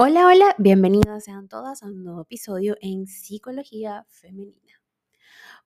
Hola, 0.00 0.28
hola, 0.28 0.54
bienvenidas 0.58 1.24
sean 1.24 1.48
todas 1.48 1.82
a 1.82 1.86
un 1.86 2.04
nuevo 2.04 2.20
episodio 2.22 2.76
en 2.80 3.08
Psicología 3.08 4.06
Femenina. 4.08 4.80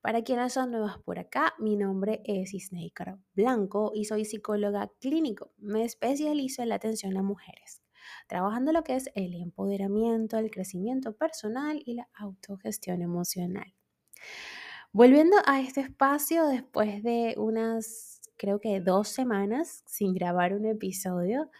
Para 0.00 0.22
quienes 0.24 0.54
son 0.54 0.70
nuevas 0.70 0.96
por 1.00 1.18
acá, 1.18 1.52
mi 1.58 1.76
nombre 1.76 2.22
es 2.24 2.54
Isneikar 2.54 3.18
Blanco 3.34 3.92
y 3.94 4.06
soy 4.06 4.24
psicóloga 4.24 4.90
clínico. 5.00 5.52
Me 5.58 5.84
especializo 5.84 6.62
en 6.62 6.70
la 6.70 6.76
atención 6.76 7.14
a 7.18 7.22
mujeres, 7.22 7.82
trabajando 8.26 8.72
lo 8.72 8.82
que 8.84 8.96
es 8.96 9.10
el 9.16 9.34
empoderamiento, 9.34 10.38
el 10.38 10.50
crecimiento 10.50 11.14
personal 11.14 11.82
y 11.84 11.92
la 11.92 12.08
autogestión 12.14 13.02
emocional. 13.02 13.74
Volviendo 14.92 15.36
a 15.44 15.60
este 15.60 15.82
espacio 15.82 16.46
después 16.46 17.02
de 17.02 17.34
unas, 17.36 18.22
creo 18.38 18.60
que 18.60 18.80
dos 18.80 19.08
semanas 19.08 19.82
sin 19.84 20.14
grabar 20.14 20.54
un 20.54 20.64
episodio, 20.64 21.50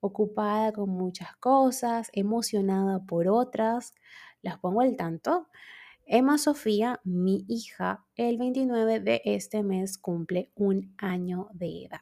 ocupada 0.00 0.72
con 0.72 0.90
muchas 0.90 1.36
cosas, 1.36 2.10
emocionada 2.12 3.00
por 3.00 3.28
otras. 3.28 3.94
Las 4.42 4.58
pongo 4.58 4.80
al 4.80 4.96
tanto. 4.96 5.48
Emma 6.06 6.38
Sofía, 6.38 7.00
mi 7.04 7.44
hija, 7.48 8.04
el 8.16 8.36
29 8.38 9.00
de 9.00 9.22
este 9.24 9.62
mes 9.62 9.96
cumple 9.96 10.50
un 10.56 10.94
año 10.98 11.48
de 11.52 11.84
edad. 11.84 12.00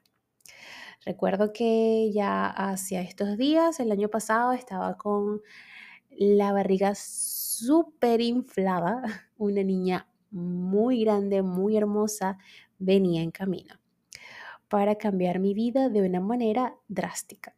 Recuerdo 1.05 1.53
que 1.53 2.11
ya 2.13 2.47
hacia 2.47 3.03
estos 3.03 3.37
días, 3.37 3.81
el 3.81 3.93
año 3.93 4.09
pasado, 4.09 4.53
estaba 4.53 4.97
con 4.97 5.43
la 6.11 6.53
barriga 6.53 6.95
súper 6.95 8.21
inflada. 8.21 9.03
Una 9.37 9.63
niña 9.63 10.09
muy 10.31 11.05
grande, 11.05 11.43
muy 11.43 11.77
hermosa, 11.77 12.39
venía 12.79 13.23
en 13.23 13.31
camino 13.31 13.75
para 14.69 14.97
cambiar 14.97 15.39
mi 15.39 15.55
vida 15.55 15.89
de 15.89 16.03
una 16.03 16.21
manera 16.21 16.77
drástica 16.89 17.58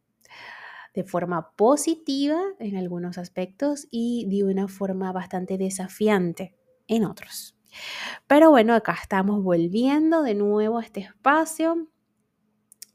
de 1.00 1.04
forma 1.04 1.52
positiva 1.56 2.38
en 2.58 2.76
algunos 2.76 3.16
aspectos 3.16 3.88
y 3.90 4.26
de 4.28 4.44
una 4.44 4.68
forma 4.68 5.12
bastante 5.12 5.56
desafiante 5.56 6.54
en 6.88 7.06
otros. 7.06 7.56
Pero 8.26 8.50
bueno, 8.50 8.74
acá 8.74 8.98
estamos 9.00 9.42
volviendo 9.42 10.22
de 10.22 10.34
nuevo 10.34 10.76
a 10.76 10.82
este 10.82 11.00
espacio. 11.00 11.88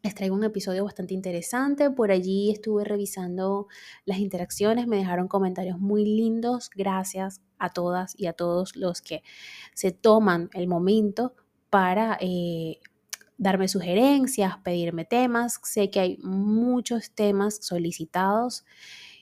Les 0.03 0.13
traigo 0.13 0.35
un 0.35 0.43
episodio 0.43 0.83
bastante 0.83 1.15
interesante. 1.15 1.89
Por 1.89 2.11
allí 2.11 2.51
estuve 2.51 2.83
revisando 2.83 3.69
las 4.05 4.19
interacciones, 4.19 4.85
me 4.85 4.97
dejaron 4.97 5.27
comentarios 5.27 5.79
muy 5.79 6.05
lindos. 6.05 6.69
Gracias 6.75 7.41
a 7.57 7.71
todas 7.71 8.13
y 8.19 8.27
a 8.27 8.33
todos 8.33 8.75
los 8.75 9.01
que 9.01 9.23
se 9.73 9.91
toman 9.91 10.51
el 10.53 10.67
momento 10.67 11.33
para 11.71 12.19
eh, 12.21 12.77
darme 13.37 13.67
sugerencias, 13.67 14.57
pedirme 14.63 15.05
temas. 15.05 15.59
Sé 15.63 15.89
que 15.89 15.99
hay 15.99 16.17
muchos 16.23 17.11
temas 17.11 17.59
solicitados 17.61 18.65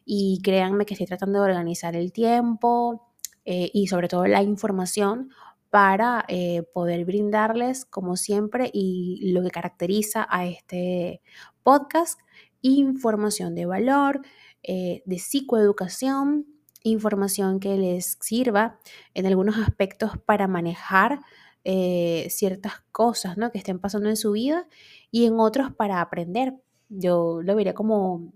y 0.05 0.42
créanme 0.44 0.86
que 0.86 0.94
estoy 0.94 1.08
tratando 1.08 1.39
de 1.39 1.45
organizar 1.45 1.95
el 1.95 2.11
tiempo 2.11 3.09
eh, 3.45 3.70
y 3.73 3.88
sobre 3.88 4.08
todo 4.08 4.25
la 4.28 4.42
información 4.44 5.30
para 5.70 6.23
eh, 6.28 6.64
poder 6.73 7.03
brindarles, 7.03 7.86
como 7.86 8.16
siempre, 8.16 8.70
y 8.72 9.31
lo 9.31 9.42
que 9.42 9.50
caracteriza 9.50 10.27
a 10.30 10.45
este 10.45 11.22
podcast, 11.64 12.20
información 12.61 13.55
de 13.55 13.66
valor, 13.66 14.22
eh, 14.61 15.02
de 15.05 15.17
psicoeducación, 15.17 16.45
información 16.83 17.59
que 17.59 17.75
les 17.75 18.17
sirva 18.22 18.77
en 19.14 19.25
algunos 19.25 19.58
aspectos 19.58 20.11
para 20.25 20.48
manejar 20.48 21.22
eh, 21.64 22.28
ciertas 22.30 22.81
cosas 22.92 23.38
¿no? 23.38 23.52
que 23.52 23.58
estén 23.58 23.80
pasando 23.80 24.09
en 24.09 24.17
su 24.17 24.33
vida 24.33 24.67
y 25.11 25.25
en 25.25 25.39
otros 25.39 25.73
para 25.73 26.02
aprender. 26.02 26.55
Yo 26.89 27.42
lo 27.42 27.55
vería 27.55 27.73
como 27.73 28.33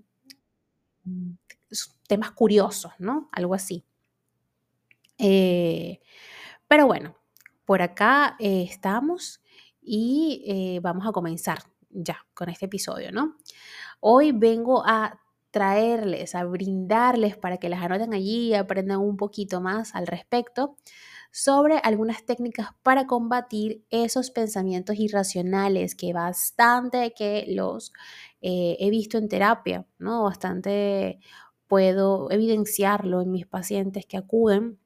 mm, 1.03 1.31
temas 2.07 2.31
curiosos, 2.31 2.93
¿no? 2.99 3.29
Algo 3.33 3.53
así. 3.53 3.83
Eh, 5.17 5.99
pero 6.67 6.87
bueno, 6.87 7.15
por 7.65 7.81
acá 7.81 8.35
eh, 8.39 8.63
estamos 8.63 9.41
y 9.81 10.79
vamos 10.81 11.07
a 11.07 11.11
comenzar 11.11 11.59
ya 11.89 12.25
con 12.33 12.49
este 12.49 12.65
episodio, 12.65 13.11
¿no? 13.11 13.37
Hoy 13.99 14.31
vengo 14.31 14.83
a 14.85 15.19
traerles, 15.51 16.35
a 16.35 16.43
brindarles 16.43 17.37
para 17.37 17.57
que 17.57 17.69
las 17.69 17.81
anoten 17.81 18.13
allí 18.13 18.49
y 18.49 18.53
aprendan 18.53 18.99
un 18.99 19.17
poquito 19.17 19.61
más 19.61 19.95
al 19.95 20.07
respecto 20.07 20.75
sobre 21.31 21.79
algunas 21.83 22.25
técnicas 22.25 22.69
para 22.83 23.07
combatir 23.07 23.83
esos 23.89 24.31
pensamientos 24.31 24.97
irracionales 24.97 25.95
que 25.95 26.13
bastante 26.13 27.13
que 27.13 27.45
los 27.49 27.93
eh, 28.41 28.77
he 28.79 28.89
visto 28.89 29.17
en 29.17 29.29
terapia, 29.29 29.85
¿no? 29.99 30.23
Bastante 30.23 31.19
puedo 31.67 32.31
evidenciarlo 32.31 33.21
en 33.21 33.31
mis 33.31 33.45
pacientes 33.45 34.05
que 34.05 34.17
acuden 34.17 34.79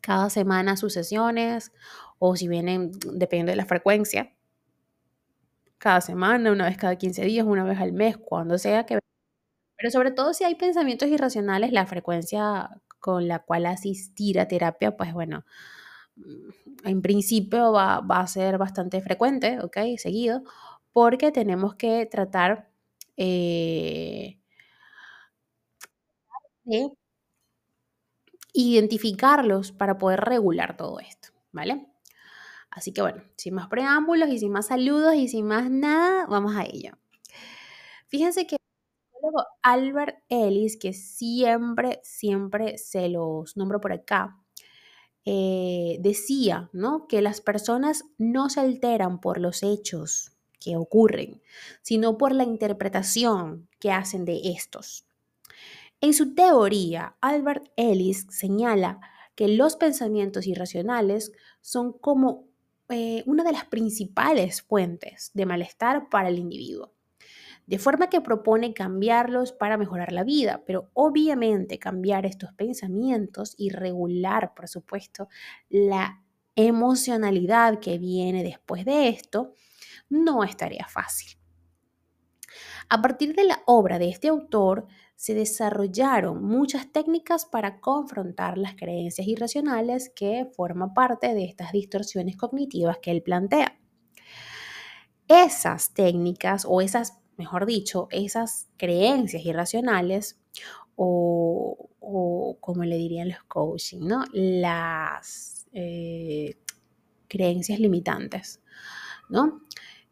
cada 0.00 0.30
semana 0.30 0.72
a 0.72 0.76
sus 0.76 0.92
sesiones 0.92 1.72
o 2.18 2.36
si 2.36 2.48
vienen, 2.48 2.92
depende 3.12 3.52
de 3.52 3.56
la 3.56 3.66
frecuencia, 3.66 4.32
cada 5.80 6.02
semana, 6.02 6.52
una 6.52 6.66
vez 6.66 6.76
cada 6.76 6.96
15 6.96 7.24
días, 7.24 7.46
una 7.46 7.64
vez 7.64 7.80
al 7.80 7.92
mes, 7.92 8.18
cuando 8.18 8.58
sea 8.58 8.84
que... 8.84 8.98
Pero 9.76 9.90
sobre 9.90 10.10
todo 10.10 10.34
si 10.34 10.44
hay 10.44 10.54
pensamientos 10.54 11.08
irracionales, 11.08 11.72
la 11.72 11.86
frecuencia 11.86 12.68
con 13.00 13.28
la 13.28 13.40
cual 13.40 13.66
asistir 13.66 14.38
a 14.40 14.48
terapia, 14.48 14.96
pues 14.96 15.12
bueno, 15.12 15.44
en 16.84 17.02
principio 17.02 17.72
va, 17.72 17.98
a 17.98 18.26
ser 18.26 18.58
bastante 18.58 19.00
frecuente, 19.00 19.58
¿ok? 19.60 19.78
Seguido, 19.98 20.42
porque 20.92 21.32
tenemos 21.32 21.74
que 21.74 22.06
tratar 22.06 22.70
eh, 23.16 24.38
de 26.64 26.90
identificarlos 28.52 29.72
para 29.72 29.98
poder 29.98 30.20
regular 30.20 30.76
todo 30.76 31.00
esto, 31.00 31.28
¿vale? 31.52 31.86
Así 32.70 32.92
que 32.92 33.02
bueno, 33.02 33.22
sin 33.36 33.54
más 33.54 33.68
preámbulos 33.68 34.28
y 34.30 34.38
sin 34.38 34.52
más 34.52 34.68
saludos 34.68 35.14
y 35.14 35.28
sin 35.28 35.46
más 35.46 35.70
nada, 35.70 36.26
vamos 36.26 36.54
a 36.56 36.64
ello. 36.64 36.92
Fíjense 38.08 38.46
que 38.46 38.59
Albert 39.62 40.18
Ellis, 40.28 40.76
que 40.76 40.92
siempre, 40.92 42.00
siempre 42.02 42.78
se 42.78 43.08
los 43.08 43.56
nombro 43.56 43.80
por 43.80 43.92
acá, 43.92 44.38
eh, 45.24 45.98
decía 46.00 46.70
¿no? 46.72 47.06
que 47.06 47.20
las 47.20 47.40
personas 47.40 48.04
no 48.18 48.48
se 48.48 48.60
alteran 48.60 49.20
por 49.20 49.38
los 49.38 49.62
hechos 49.62 50.32
que 50.58 50.76
ocurren, 50.76 51.40
sino 51.82 52.18
por 52.18 52.34
la 52.34 52.44
interpretación 52.44 53.68
que 53.78 53.92
hacen 53.92 54.24
de 54.24 54.40
estos. 54.44 55.06
En 56.00 56.14
su 56.14 56.34
teoría, 56.34 57.16
Albert 57.20 57.68
Ellis 57.76 58.26
señala 58.30 59.00
que 59.34 59.48
los 59.48 59.76
pensamientos 59.76 60.46
irracionales 60.46 61.32
son 61.60 61.92
como 61.92 62.44
eh, 62.88 63.22
una 63.26 63.44
de 63.44 63.52
las 63.52 63.66
principales 63.66 64.62
fuentes 64.62 65.30
de 65.34 65.46
malestar 65.46 66.08
para 66.08 66.28
el 66.28 66.38
individuo 66.38 66.92
de 67.70 67.78
forma 67.78 68.10
que 68.10 68.20
propone 68.20 68.74
cambiarlos 68.74 69.52
para 69.52 69.76
mejorar 69.76 70.10
la 70.10 70.24
vida, 70.24 70.64
pero 70.66 70.90
obviamente 70.92 71.78
cambiar 71.78 72.26
estos 72.26 72.52
pensamientos 72.52 73.54
y 73.56 73.70
regular, 73.70 74.54
por 74.54 74.66
supuesto, 74.66 75.28
la 75.68 76.20
emocionalidad 76.56 77.78
que 77.78 77.96
viene 77.96 78.42
después 78.42 78.84
de 78.84 79.06
esto, 79.06 79.54
no 80.08 80.42
es 80.42 80.56
tarea 80.56 80.88
fácil. 80.88 81.38
A 82.88 83.00
partir 83.00 83.36
de 83.36 83.44
la 83.44 83.62
obra 83.66 84.00
de 84.00 84.08
este 84.08 84.26
autor, 84.26 84.88
se 85.14 85.34
desarrollaron 85.34 86.42
muchas 86.42 86.90
técnicas 86.90 87.46
para 87.46 87.78
confrontar 87.78 88.58
las 88.58 88.74
creencias 88.74 89.28
irracionales 89.28 90.10
que 90.10 90.50
forman 90.56 90.92
parte 90.92 91.34
de 91.34 91.44
estas 91.44 91.70
distorsiones 91.70 92.36
cognitivas 92.36 92.98
que 92.98 93.12
él 93.12 93.22
plantea. 93.22 93.78
Esas 95.28 95.94
técnicas 95.94 96.66
o 96.68 96.80
esas 96.80 97.20
mejor 97.40 97.64
dicho, 97.64 98.06
esas 98.10 98.68
creencias 98.76 99.46
irracionales 99.46 100.38
o, 100.94 101.88
como 102.60 102.84
le 102.84 102.98
dirían 102.98 103.30
los 103.30 103.42
coaching, 103.44 104.00
¿no? 104.02 104.24
Las 104.34 105.66
eh, 105.72 106.58
creencias 107.28 107.80
limitantes, 107.80 108.60
¿no? 109.30 109.62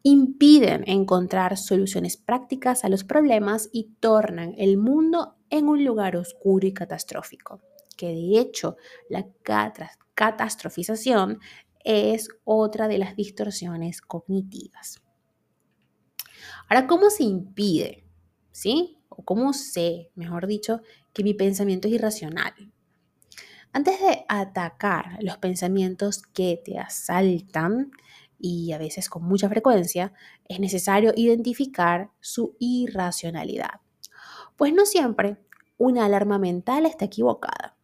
Impiden 0.03 0.85
encontrar 0.87 1.59
soluciones 1.59 2.17
prácticas 2.17 2.83
a 2.83 2.89
los 2.89 3.05
problemas 3.05 3.69
y 3.73 3.91
tornan 4.01 4.55
el 4.57 4.79
mundo 4.79 5.37
en 5.51 5.69
un 5.69 5.85
lugar 5.85 6.17
oscuro 6.17 6.67
y 6.67 6.73
catastrófico, 6.73 7.61
que 7.99 8.07
de 8.07 8.41
hecho 8.41 8.79
la 9.11 9.27
catastrofización 10.15 11.41
es 11.85 12.31
otra 12.45 12.89
de 12.89 12.97
las 12.97 13.17
distorsiones 13.17 14.01
cognitivas. 14.01 15.03
Ahora, 16.69 16.87
¿cómo 16.87 17.11
se 17.11 17.25
impide? 17.25 18.05
¿Sí? 18.51 18.99
O 19.09 19.25
cómo 19.25 19.53
sé, 19.53 20.11
mejor 20.15 20.47
dicho, 20.47 20.81
que 21.13 21.25
mi 21.25 21.35
pensamiento 21.35 21.89
es 21.89 21.95
irracional. 21.95 22.53
Antes 23.73 24.01
de 24.01 24.25
atacar 24.29 25.19
los 25.21 25.39
pensamientos 25.39 26.23
que 26.23 26.61
te 26.65 26.79
asaltan, 26.79 27.91
y 28.39 28.73
a 28.73 28.79
veces 28.79 29.09
con 29.09 29.25
mucha 29.25 29.49
frecuencia, 29.49 30.13
es 30.49 30.61
necesario 30.61 31.13
identificar 31.17 32.11
su 32.21 32.57
irracionalidad. 32.59 33.81
Pues 34.57 34.73
no 34.73 34.87
siempre 34.87 35.39
una 35.77 36.05
alarma 36.05 36.39
mental 36.39 36.87
está 36.87 37.07
equivocada. 37.07 37.78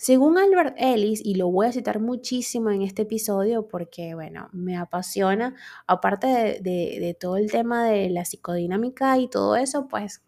Según 0.00 0.38
Albert 0.38 0.76
Ellis, 0.78 1.20
y 1.22 1.34
lo 1.34 1.50
voy 1.50 1.66
a 1.66 1.72
citar 1.72 2.00
muchísimo 2.00 2.70
en 2.70 2.80
este 2.80 3.02
episodio 3.02 3.68
porque, 3.68 4.14
bueno, 4.14 4.48
me 4.50 4.78
apasiona, 4.78 5.54
aparte 5.86 6.26
de, 6.62 7.16
todo 7.20 7.36
el 7.36 7.50
tema 7.50 7.84
de 7.84 8.08
la 8.08 8.24
psicodinámica 8.24 9.18
y 9.18 9.28
todo 9.28 9.56
eso, 9.56 9.88
pues 9.88 10.22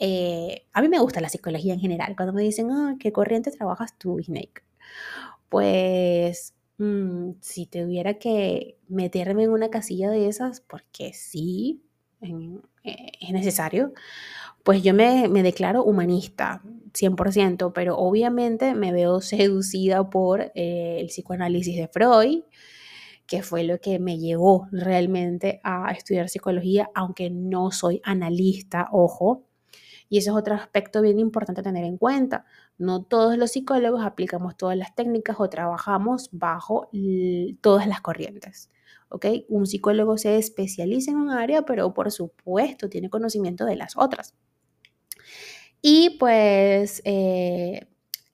eh, 0.00 0.66
a 0.72 0.82
mí 0.82 0.88
me 0.88 0.98
gusta 0.98 1.20
la 1.20 1.28
psicología 1.28 1.74
en 1.74 1.78
general. 1.78 2.16
Cuando 2.16 2.32
me 2.32 2.42
dicen, 2.42 2.72
ah, 2.72 2.96
¿qué 2.98 3.12
corriente 3.12 3.52
trabajas 3.52 3.96
tú, 3.96 4.18
Snake? 4.20 4.64
Pues 5.48 6.54
mm, 6.78 7.34
si 7.40 7.66
tuviera 7.66 8.14
que 8.14 8.78
meterme 8.88 9.44
en 9.44 9.50
una 9.50 9.70
casilla 9.70 10.10
de 10.10 10.26
esas, 10.26 10.60
porque 10.60 11.12
sí, 11.12 11.84
eh, 12.84 13.12
es 13.20 13.32
necesario, 13.32 13.92
pues 14.62 14.82
yo 14.82 14.94
me, 14.94 15.28
declaro 15.42 15.84
humanista, 15.84 16.62
100%, 16.92 17.72
pero 17.74 17.96
obviamente 17.98 18.74
me 18.74 18.92
veo 18.92 19.20
seducida 19.20 20.08
por 20.10 20.52
eh, 20.54 20.98
el 21.00 21.08
psicoanálisis 21.08 21.76
de 21.76 21.88
Freud, 21.88 22.42
que 23.26 23.42
fue 23.42 23.64
lo 23.64 23.80
que 23.80 23.98
me 23.98 24.18
llevó 24.18 24.68
realmente 24.70 25.60
a 25.64 25.90
estudiar 25.92 26.28
psicología, 26.28 26.90
aunque 26.94 27.30
no 27.30 27.70
soy 27.70 28.00
analista, 28.04 28.88
ojo. 28.92 29.44
Y 30.10 30.18
ese 30.18 30.30
es 30.30 30.36
otro 30.36 30.54
aspecto 30.54 31.00
bien 31.02 31.18
importante 31.18 31.62
a 31.62 31.64
tener 31.64 31.84
en 31.84 31.96
cuenta. 31.96 32.44
No 32.78 33.02
todos 33.02 33.38
los 33.38 33.52
psicólogos 33.52 34.04
aplicamos 34.04 34.56
todas 34.56 34.76
las 34.76 34.94
técnicas 34.94 35.36
o 35.38 35.48
trabajamos 35.48 36.28
bajo 36.32 36.90
todas 37.62 37.86
las 37.86 38.00
corrientes. 38.02 38.70
¿Ok? 39.14 39.26
Un 39.48 39.64
psicólogo 39.64 40.18
se 40.18 40.36
especializa 40.36 41.12
en 41.12 41.18
un 41.18 41.30
área, 41.30 41.64
pero 41.64 41.94
por 41.94 42.10
supuesto 42.10 42.88
tiene 42.88 43.10
conocimiento 43.10 43.64
de 43.64 43.76
las 43.76 43.96
otras. 43.96 44.34
Y 45.80 46.16
pues 46.18 47.00
eh, 47.04 47.86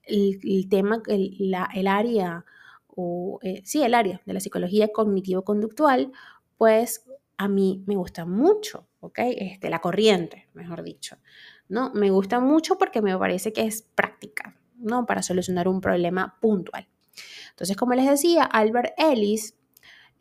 el, 0.05 0.67
tema, 0.69 1.03
el, 1.05 1.87
área, 1.87 2.45
o 2.87 3.37
eh, 3.43 3.61
sí, 3.63 3.83
el 3.83 3.93
área 3.93 4.21
de 4.25 4.33
la 4.33 4.39
psicología 4.39 4.87
cognitivo-conductual, 4.87 6.11
pues 6.57 7.05
a 7.37 7.47
mí 7.47 7.83
me 7.85 7.95
gusta 7.95 8.25
mucho, 8.25 8.87
¿ok? 9.01 9.19
Este, 9.19 9.69
la 9.69 9.81
corriente, 9.81 10.47
mejor 10.55 10.81
dicho, 10.81 11.17
¿no? 11.69 11.91
Me 11.93 12.09
gusta 12.09 12.39
mucho 12.39 12.79
porque 12.79 13.03
me 13.03 13.15
parece 13.19 13.53
que 13.53 13.67
es 13.67 13.83
práctica, 13.83 14.57
¿no? 14.79 15.05
Para 15.05 15.21
solucionar 15.21 15.67
un 15.67 15.79
problema 15.79 16.39
puntual. 16.41 16.87
Entonces, 17.51 17.77
como 17.77 17.93
les 17.93 18.09
decía, 18.09 18.45
Albert 18.45 18.93
Ellis 18.97 19.55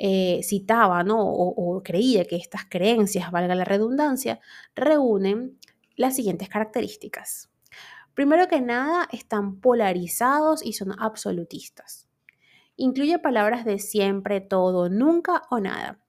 eh, 0.02 0.40
citaba, 0.42 1.04
¿no? 1.04 1.20
O, 1.20 1.76
o 1.76 1.82
creía 1.82 2.24
que 2.24 2.36
estas 2.36 2.64
creencias, 2.64 3.30
valga 3.30 3.54
la 3.54 3.64
redundancia, 3.66 4.40
reúnen 4.74 5.58
las 5.94 6.16
siguientes 6.16 6.48
características. 6.48 7.50
Primero 8.14 8.48
que 8.48 8.62
nada, 8.62 9.06
están 9.12 9.60
polarizados 9.60 10.64
y 10.64 10.72
son 10.72 10.94
absolutistas. 10.98 12.08
Incluye 12.76 13.18
palabras 13.18 13.66
de 13.66 13.78
siempre, 13.78 14.40
todo, 14.40 14.88
nunca 14.88 15.42
o 15.50 15.60
nada. 15.60 16.00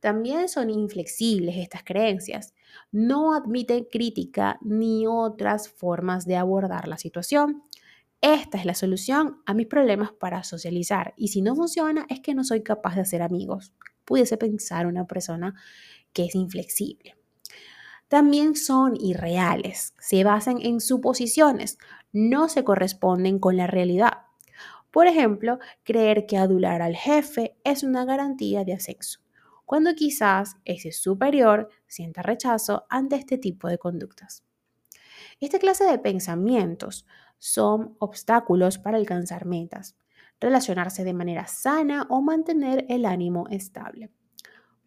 También 0.00 0.48
son 0.48 0.70
inflexibles 0.70 1.56
estas 1.58 1.84
creencias. 1.84 2.54
No 2.90 3.34
admiten 3.34 3.84
crítica 3.84 4.58
ni 4.62 5.06
otras 5.06 5.68
formas 5.68 6.24
de 6.24 6.36
abordar 6.36 6.88
la 6.88 6.96
situación. 6.96 7.64
Esta 8.20 8.58
es 8.58 8.64
la 8.64 8.74
solución 8.74 9.42
a 9.46 9.54
mis 9.54 9.66
problemas 9.66 10.12
para 10.12 10.44
socializar 10.44 11.14
y 11.16 11.28
si 11.28 11.42
no 11.42 11.56
funciona 11.56 12.06
es 12.08 12.20
que 12.20 12.34
no 12.34 12.44
soy 12.44 12.62
capaz 12.62 12.94
de 12.94 13.02
hacer 13.02 13.22
amigos. 13.22 13.72
Pudiese 14.04 14.36
pensar 14.36 14.86
una 14.86 15.06
persona 15.06 15.54
que 16.12 16.26
es 16.26 16.34
inflexible 16.34 17.16
también 18.10 18.56
son 18.56 18.96
irreales, 19.00 19.94
se 20.00 20.24
basan 20.24 20.58
en 20.62 20.80
suposiciones, 20.80 21.78
no 22.12 22.48
se 22.48 22.64
corresponden 22.64 23.38
con 23.38 23.56
la 23.56 23.68
realidad. 23.68 24.24
Por 24.90 25.06
ejemplo, 25.06 25.60
creer 25.84 26.26
que 26.26 26.36
adular 26.36 26.82
al 26.82 26.96
jefe 26.96 27.54
es 27.62 27.84
una 27.84 28.04
garantía 28.04 28.64
de 28.64 28.72
ascenso, 28.72 29.20
cuando 29.64 29.94
quizás 29.94 30.56
ese 30.64 30.90
superior 30.90 31.68
sienta 31.86 32.22
rechazo 32.22 32.84
ante 32.90 33.14
este 33.14 33.38
tipo 33.38 33.68
de 33.68 33.78
conductas. 33.78 34.42
Esta 35.38 35.60
clase 35.60 35.84
de 35.84 36.00
pensamientos 36.00 37.06
son 37.40 37.96
obstáculos 37.98 38.78
para 38.78 38.98
alcanzar 38.98 39.46
metas, 39.46 39.96
relacionarse 40.38 41.02
de 41.02 41.14
manera 41.14 41.48
sana 41.48 42.06
o 42.08 42.22
mantener 42.22 42.86
el 42.88 43.04
ánimo 43.04 43.48
estable. 43.50 44.12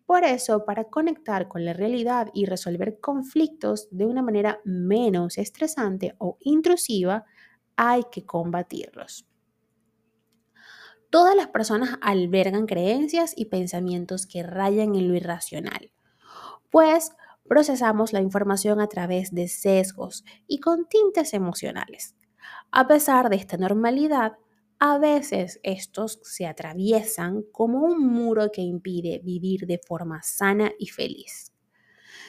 Por 0.05 0.23
eso, 0.23 0.63
para 0.65 0.85
conectar 0.85 1.47
con 1.47 1.65
la 1.65 1.73
realidad 1.73 2.29
y 2.33 2.45
resolver 2.45 2.99
conflictos 2.99 3.87
de 3.91 4.05
una 4.05 4.21
manera 4.21 4.59
menos 4.63 5.37
estresante 5.37 6.15
o 6.19 6.37
intrusiva, 6.41 7.25
hay 7.75 8.03
que 8.11 8.25
combatirlos. 8.25 9.27
Todas 11.09 11.35
las 11.35 11.47
personas 11.47 11.97
albergan 12.01 12.65
creencias 12.65 13.33
y 13.35 13.45
pensamientos 13.45 14.25
que 14.27 14.43
rayan 14.43 14.95
en 14.95 15.07
lo 15.07 15.15
irracional, 15.15 15.91
pues 16.69 17.11
procesamos 17.47 18.13
la 18.13 18.21
información 18.21 18.81
a 18.81 18.87
través 18.87 19.31
de 19.31 19.47
sesgos 19.47 20.23
y 20.47 20.59
con 20.59 20.87
tintes 20.87 21.33
emocionales. 21.33 22.15
A 22.71 22.87
pesar 22.87 23.29
de 23.29 23.35
esta 23.35 23.57
normalidad, 23.57 24.33
a 24.79 24.97
veces 24.97 25.59
estos 25.63 26.19
se 26.23 26.45
atraviesan 26.45 27.43
como 27.51 27.81
un 27.81 28.05
muro 28.07 28.51
que 28.51 28.61
impide 28.61 29.21
vivir 29.23 29.65
de 29.65 29.79
forma 29.79 30.21
sana 30.23 30.71
y 30.77 30.87
feliz. 30.87 31.53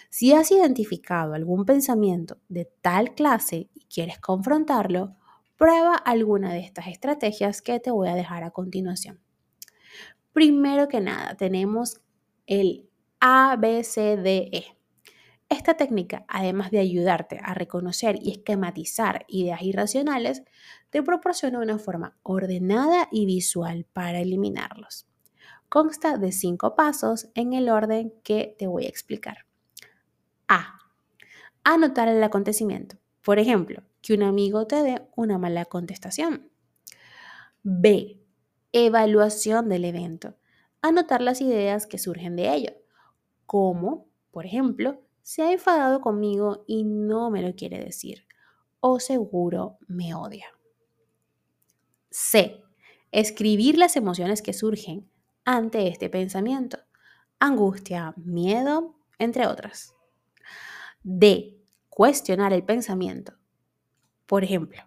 Si 0.08 0.32
has 0.32 0.52
identificado 0.52 1.34
algún 1.34 1.64
pensamiento 1.64 2.38
de 2.48 2.70
tal 2.80 3.14
clase 3.14 3.68
y 3.74 3.86
quieres 3.86 4.20
confrontarlo, 4.20 5.16
prueba 5.56 5.96
alguna 5.96 6.52
de 6.52 6.60
estas 6.60 6.86
estrategias 6.86 7.62
que 7.62 7.80
te 7.80 7.90
voy 7.90 8.08
a 8.08 8.14
dejar 8.14 8.44
a 8.44 8.50
continuación. 8.50 9.20
Primero 10.32 10.88
que 10.88 11.00
nada, 11.00 11.36
tenemos 11.36 12.00
el 12.46 12.88
ABCDE. 13.20 14.76
Esta 15.48 15.74
técnica, 15.74 16.24
además 16.26 16.70
de 16.70 16.78
ayudarte 16.78 17.38
a 17.42 17.54
reconocer 17.54 18.18
y 18.20 18.32
esquematizar 18.32 19.24
ideas 19.28 19.62
irracionales, 19.62 20.42
te 20.90 21.02
proporciona 21.02 21.60
una 21.60 21.78
forma 21.78 22.16
ordenada 22.22 23.08
y 23.12 23.26
visual 23.26 23.86
para 23.92 24.20
eliminarlos. 24.20 25.06
Consta 25.68 26.16
de 26.16 26.32
cinco 26.32 26.74
pasos 26.74 27.28
en 27.34 27.52
el 27.52 27.68
orden 27.68 28.14
que 28.22 28.56
te 28.58 28.66
voy 28.66 28.86
a 28.86 28.88
explicar. 28.88 29.46
A. 30.48 30.78
Anotar 31.62 32.08
el 32.08 32.22
acontecimiento. 32.22 32.96
Por 33.22 33.38
ejemplo, 33.38 33.82
que 34.02 34.14
un 34.14 34.22
amigo 34.22 34.66
te 34.66 34.82
dé 34.82 35.02
una 35.16 35.38
mala 35.38 35.64
contestación. 35.64 36.50
B. 37.62 38.20
Evaluación 38.72 39.68
del 39.68 39.84
evento. 39.84 40.36
Anotar 40.82 41.22
las 41.22 41.40
ideas 41.40 41.86
que 41.86 41.98
surgen 41.98 42.36
de 42.36 42.54
ello, 42.54 42.72
como, 43.46 44.08
por 44.30 44.44
ejemplo, 44.44 45.03
se 45.24 45.40
ha 45.40 45.50
enfadado 45.50 46.02
conmigo 46.02 46.64
y 46.66 46.84
no 46.84 47.30
me 47.30 47.40
lo 47.40 47.54
quiere 47.56 47.82
decir, 47.82 48.26
o 48.78 49.00
seguro 49.00 49.78
me 49.88 50.14
odia. 50.14 50.46
C. 52.10 52.62
Escribir 53.10 53.78
las 53.78 53.96
emociones 53.96 54.42
que 54.42 54.52
surgen 54.52 55.10
ante 55.46 55.88
este 55.88 56.10
pensamiento, 56.10 56.78
angustia, 57.38 58.12
miedo, 58.18 58.96
entre 59.18 59.46
otras. 59.46 59.94
D. 61.02 61.58
Cuestionar 61.88 62.52
el 62.52 62.62
pensamiento. 62.62 63.32
Por 64.26 64.44
ejemplo, 64.44 64.82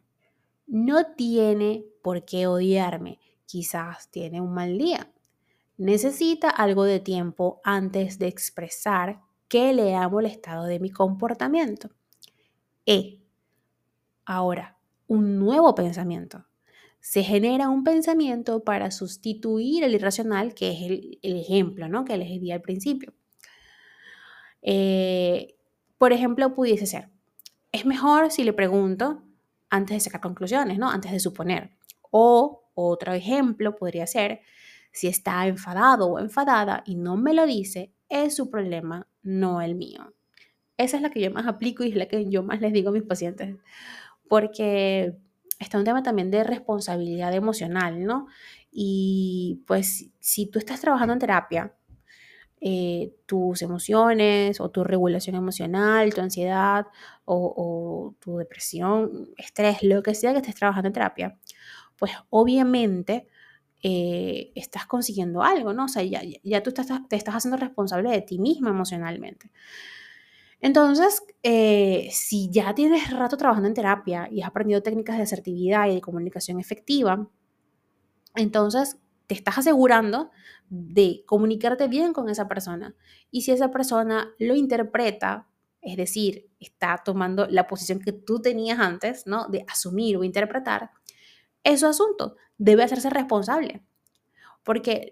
no 0.68 1.16
tiene 1.16 1.84
por 2.04 2.26
qué 2.26 2.46
odiarme, 2.46 3.20
quizás 3.48 4.12
tiene 4.12 4.40
un 4.40 4.54
mal 4.54 4.78
día. 4.78 5.12
Necesita 5.78 6.50
algo 6.50 6.84
de 6.84 7.00
tiempo 7.00 7.60
antes 7.64 8.20
de 8.20 8.28
expresar 8.28 9.27
¿Qué 9.48 9.74
le 9.74 9.96
ha 9.96 10.10
molestado 10.10 10.66
de 10.66 10.80
mi 10.80 10.90
comportamiento. 10.90 11.90
E. 12.86 13.22
Ahora, 14.26 14.78
un 15.08 15.40
nuevo 15.40 15.74
pensamiento. 15.74 16.46
Se 17.00 17.24
genera 17.24 17.70
un 17.70 17.84
pensamiento 17.84 18.64
para 18.64 18.92
sustituir 18.92 19.84
el 19.84 19.96
irracional, 19.96 20.54
que 20.54 20.72
es 20.72 20.82
el, 21.22 21.38
ejemplo 21.38 21.88
¿no? 21.88 22.04
que 22.04 22.18
les 22.18 22.42
di 22.42 22.52
al 22.52 22.62
principio. 22.62 23.14
Eh, 24.62 25.56
por 25.98 26.12
ejemplo, 26.12 26.54
pudiese 26.54 26.86
ser, 26.86 27.10
es 27.72 27.86
mejor 27.86 28.32
si 28.32 28.44
le 28.44 28.54
pregunto 28.54 29.24
antes 29.70 29.96
de 29.96 30.00
sacar 30.02 30.22
conclusiones, 30.22 30.78
¿no? 30.78 30.90
antes 30.90 31.12
de 31.12 31.20
suponer. 31.20 31.72
O 32.12 32.70
otro 32.74 33.14
ejemplo 33.14 33.76
podría 33.76 34.08
ser, 34.08 34.42
si 34.92 35.08
está 35.08 35.48
enfadado 35.48 36.08
o 36.08 36.20
enfadada 36.20 36.84
y 36.86 36.96
no 36.96 37.16
me 37.16 37.34
lo 37.34 37.46
dice, 37.46 37.94
es 38.10 38.36
su 38.36 38.50
problema, 38.50 39.08
no 39.24 39.62
el 39.62 39.76
mío. 39.76 40.14
Esa 40.78 40.98
es 40.98 41.04
la 41.04 41.10
que 41.10 41.22
yo 41.22 41.32
más 41.32 41.48
aplico 41.48 41.84
y 41.84 41.90
es 41.90 41.96
la 41.96 42.08
que 42.08 42.30
yo 42.30 42.44
más 42.44 42.62
les 42.62 42.74
digo 42.74 42.90
a 42.90 42.94
mis 42.94 43.04
pacientes, 43.04 43.56
porque 44.30 45.16
está 45.60 45.78
un 45.78 45.84
tema 45.84 46.04
también 46.04 46.32
de 46.32 46.44
responsabilidad 46.44 47.34
emocional, 47.34 48.04
¿no? 48.06 48.28
Y 48.72 49.64
pues 49.66 50.10
si 50.20 50.46
tú 50.48 50.60
estás 50.60 50.82
trabajando 50.82 51.14
en 51.14 51.20
terapia, 51.20 51.74
eh, 52.60 53.14
tus 53.28 53.62
emociones 53.62 54.60
o 54.60 54.70
tu 54.72 54.84
regulación 54.84 55.36
emocional, 55.36 56.14
tu 56.14 56.22
ansiedad 56.22 56.88
o, 57.26 58.16
tu 58.20 58.38
depresión, 58.38 59.30
estrés, 59.38 59.84
lo 59.84 60.02
que 60.02 60.16
sea 60.16 60.32
que 60.32 60.40
estés 60.40 60.56
trabajando 60.56 60.88
en 60.88 60.94
terapia, 60.94 61.38
pues 61.98 62.14
obviamente 62.30 63.28
eh, 63.84 64.52
estás 64.56 64.86
consiguiendo 64.86 65.44
algo, 65.44 65.74
¿no? 65.74 65.86
O 65.86 65.88
sea, 65.88 66.04
ya, 66.04 66.22
ya 66.44 66.64
tú 66.64 66.70
estás, 66.70 66.88
te 67.08 67.16
estás 67.16 67.36
haciendo 67.36 67.58
responsable 67.58 68.10
de 68.10 68.22
ti 68.22 68.40
misma 68.40 68.70
emocionalmente. 68.70 69.52
Entonces, 70.60 71.24
eh, 71.44 72.10
si 72.12 72.50
ya 72.50 72.74
tienes 72.74 73.12
rato 73.12 73.38
trabajando 73.38 73.68
en 73.68 73.76
terapia 73.76 74.28
y 74.32 74.42
has 74.42 74.48
aprendido 74.50 74.82
técnicas 74.82 75.18
de 75.18 75.24
asertividad 75.24 75.88
y 75.88 75.96
de 75.96 76.02
comunicación 76.02 76.60
efectiva, 76.60 77.30
entonces 78.36 78.98
te 79.28 79.36
estás 79.36 79.60
asegurando 79.60 80.32
de 80.70 81.24
comunicarte 81.26 81.88
bien 81.88 82.14
con 82.14 82.30
esa 82.30 82.48
persona. 82.48 82.96
Y 83.30 83.42
si 83.42 83.52
esa 83.52 83.72
persona 83.72 84.34
lo 84.40 84.56
interpreta, 84.56 85.48
es 85.82 85.96
decir, 85.96 86.50
está 86.60 87.02
tomando 87.06 87.46
la 87.48 87.68
posición 87.68 88.00
que 88.00 88.14
tú 88.14 88.42
tenías 88.42 88.80
antes, 88.80 89.28
¿no? 89.28 89.48
De 89.48 89.64
asumir 89.68 90.18
o 90.18 90.24
interpretar, 90.24 90.92
es 91.68 91.82
su 91.82 91.88
asunto. 91.88 92.36
Debe 92.58 92.84
hacerse 92.84 93.10
responsable. 93.10 93.84
Porque 94.64 95.10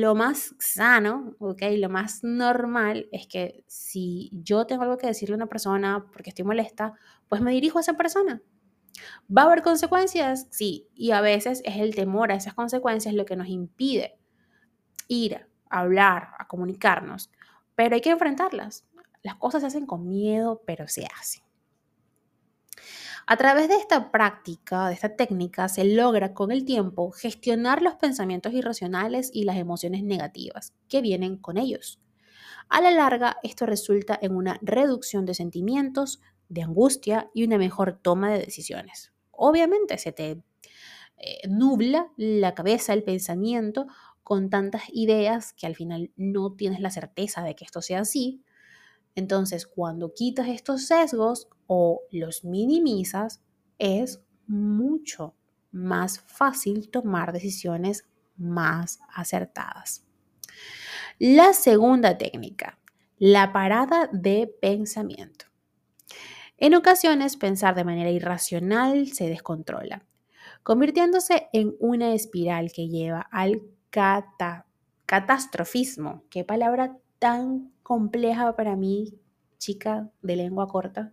lo 0.00 0.14
más 0.14 0.54
sano, 0.58 1.36
¿ok? 1.38 1.62
Lo 1.78 1.88
más 1.88 2.22
normal 2.22 3.08
es 3.12 3.26
que 3.26 3.64
si 3.66 4.30
yo 4.32 4.66
tengo 4.66 4.82
algo 4.82 4.98
que 4.98 5.06
decirle 5.06 5.34
a 5.34 5.36
una 5.36 5.46
persona 5.46 6.06
porque 6.12 6.30
estoy 6.30 6.44
molesta, 6.44 6.94
pues 7.28 7.40
me 7.40 7.52
dirijo 7.52 7.78
a 7.78 7.80
esa 7.82 7.94
persona. 7.94 8.42
¿Va 9.34 9.42
a 9.42 9.44
haber 9.46 9.62
consecuencias? 9.62 10.46
Sí. 10.50 10.88
Y 10.94 11.12
a 11.12 11.20
veces 11.20 11.62
es 11.64 11.76
el 11.76 11.94
temor 11.94 12.32
a 12.32 12.36
esas 12.36 12.54
consecuencias 12.54 13.14
lo 13.14 13.24
que 13.24 13.36
nos 13.36 13.48
impide 13.48 14.18
ir 15.08 15.46
a 15.70 15.80
hablar, 15.80 16.30
a 16.38 16.46
comunicarnos. 16.46 17.30
Pero 17.74 17.94
hay 17.94 18.00
que 18.00 18.10
enfrentarlas. 18.10 18.86
Las 19.22 19.36
cosas 19.36 19.62
se 19.62 19.68
hacen 19.68 19.86
con 19.86 20.08
miedo, 20.08 20.62
pero 20.66 20.88
se 20.88 21.06
hacen. 21.18 21.43
A 23.26 23.36
través 23.38 23.68
de 23.68 23.76
esta 23.76 24.10
práctica, 24.10 24.88
de 24.88 24.94
esta 24.94 25.16
técnica, 25.16 25.68
se 25.68 25.84
logra 25.84 26.34
con 26.34 26.52
el 26.52 26.64
tiempo 26.64 27.10
gestionar 27.10 27.80
los 27.80 27.94
pensamientos 27.94 28.52
irracionales 28.52 29.30
y 29.32 29.44
las 29.44 29.56
emociones 29.56 30.02
negativas 30.02 30.74
que 30.88 31.00
vienen 31.00 31.38
con 31.38 31.56
ellos. 31.56 32.00
A 32.68 32.82
la 32.82 32.90
larga, 32.90 33.38
esto 33.42 33.64
resulta 33.64 34.18
en 34.20 34.36
una 34.36 34.58
reducción 34.60 35.24
de 35.24 35.34
sentimientos, 35.34 36.20
de 36.48 36.62
angustia 36.62 37.30
y 37.32 37.44
una 37.44 37.56
mejor 37.56 37.98
toma 38.02 38.30
de 38.30 38.40
decisiones. 38.40 39.12
Obviamente 39.30 39.96
se 39.96 40.12
te 40.12 40.42
eh, 41.16 41.48
nubla 41.48 42.08
la 42.16 42.54
cabeza, 42.54 42.92
el 42.92 43.04
pensamiento, 43.04 43.86
con 44.22 44.50
tantas 44.50 44.82
ideas 44.92 45.52
que 45.54 45.66
al 45.66 45.76
final 45.76 46.10
no 46.16 46.52
tienes 46.52 46.80
la 46.80 46.90
certeza 46.90 47.42
de 47.42 47.54
que 47.54 47.64
esto 47.64 47.80
sea 47.80 48.00
así, 48.00 48.42
entonces, 49.14 49.66
cuando 49.66 50.12
quitas 50.12 50.48
estos 50.48 50.86
sesgos 50.86 51.48
o 51.66 52.02
los 52.10 52.44
minimizas, 52.44 53.42
es 53.78 54.22
mucho 54.46 55.34
más 55.72 56.20
fácil 56.20 56.90
tomar 56.90 57.32
decisiones 57.32 58.04
más 58.36 59.00
acertadas. 59.14 60.04
La 61.18 61.52
segunda 61.52 62.18
técnica, 62.18 62.78
la 63.18 63.52
parada 63.52 64.08
de 64.12 64.52
pensamiento. 64.60 65.46
En 66.56 66.74
ocasiones, 66.74 67.36
pensar 67.36 67.74
de 67.74 67.84
manera 67.84 68.10
irracional 68.10 69.08
se 69.08 69.28
descontrola, 69.28 70.04
convirtiéndose 70.62 71.48
en 71.52 71.74
una 71.80 72.14
espiral 72.14 72.72
que 72.72 72.88
lleva 72.88 73.20
al 73.32 73.62
catastrofismo. 75.06 76.24
Qué 76.30 76.44
palabra 76.44 76.96
tan 77.18 77.72
compleja 77.82 78.54
para 78.56 78.76
mí, 78.76 79.18
chica 79.58 80.10
de 80.22 80.36
lengua 80.36 80.68
corta. 80.68 81.12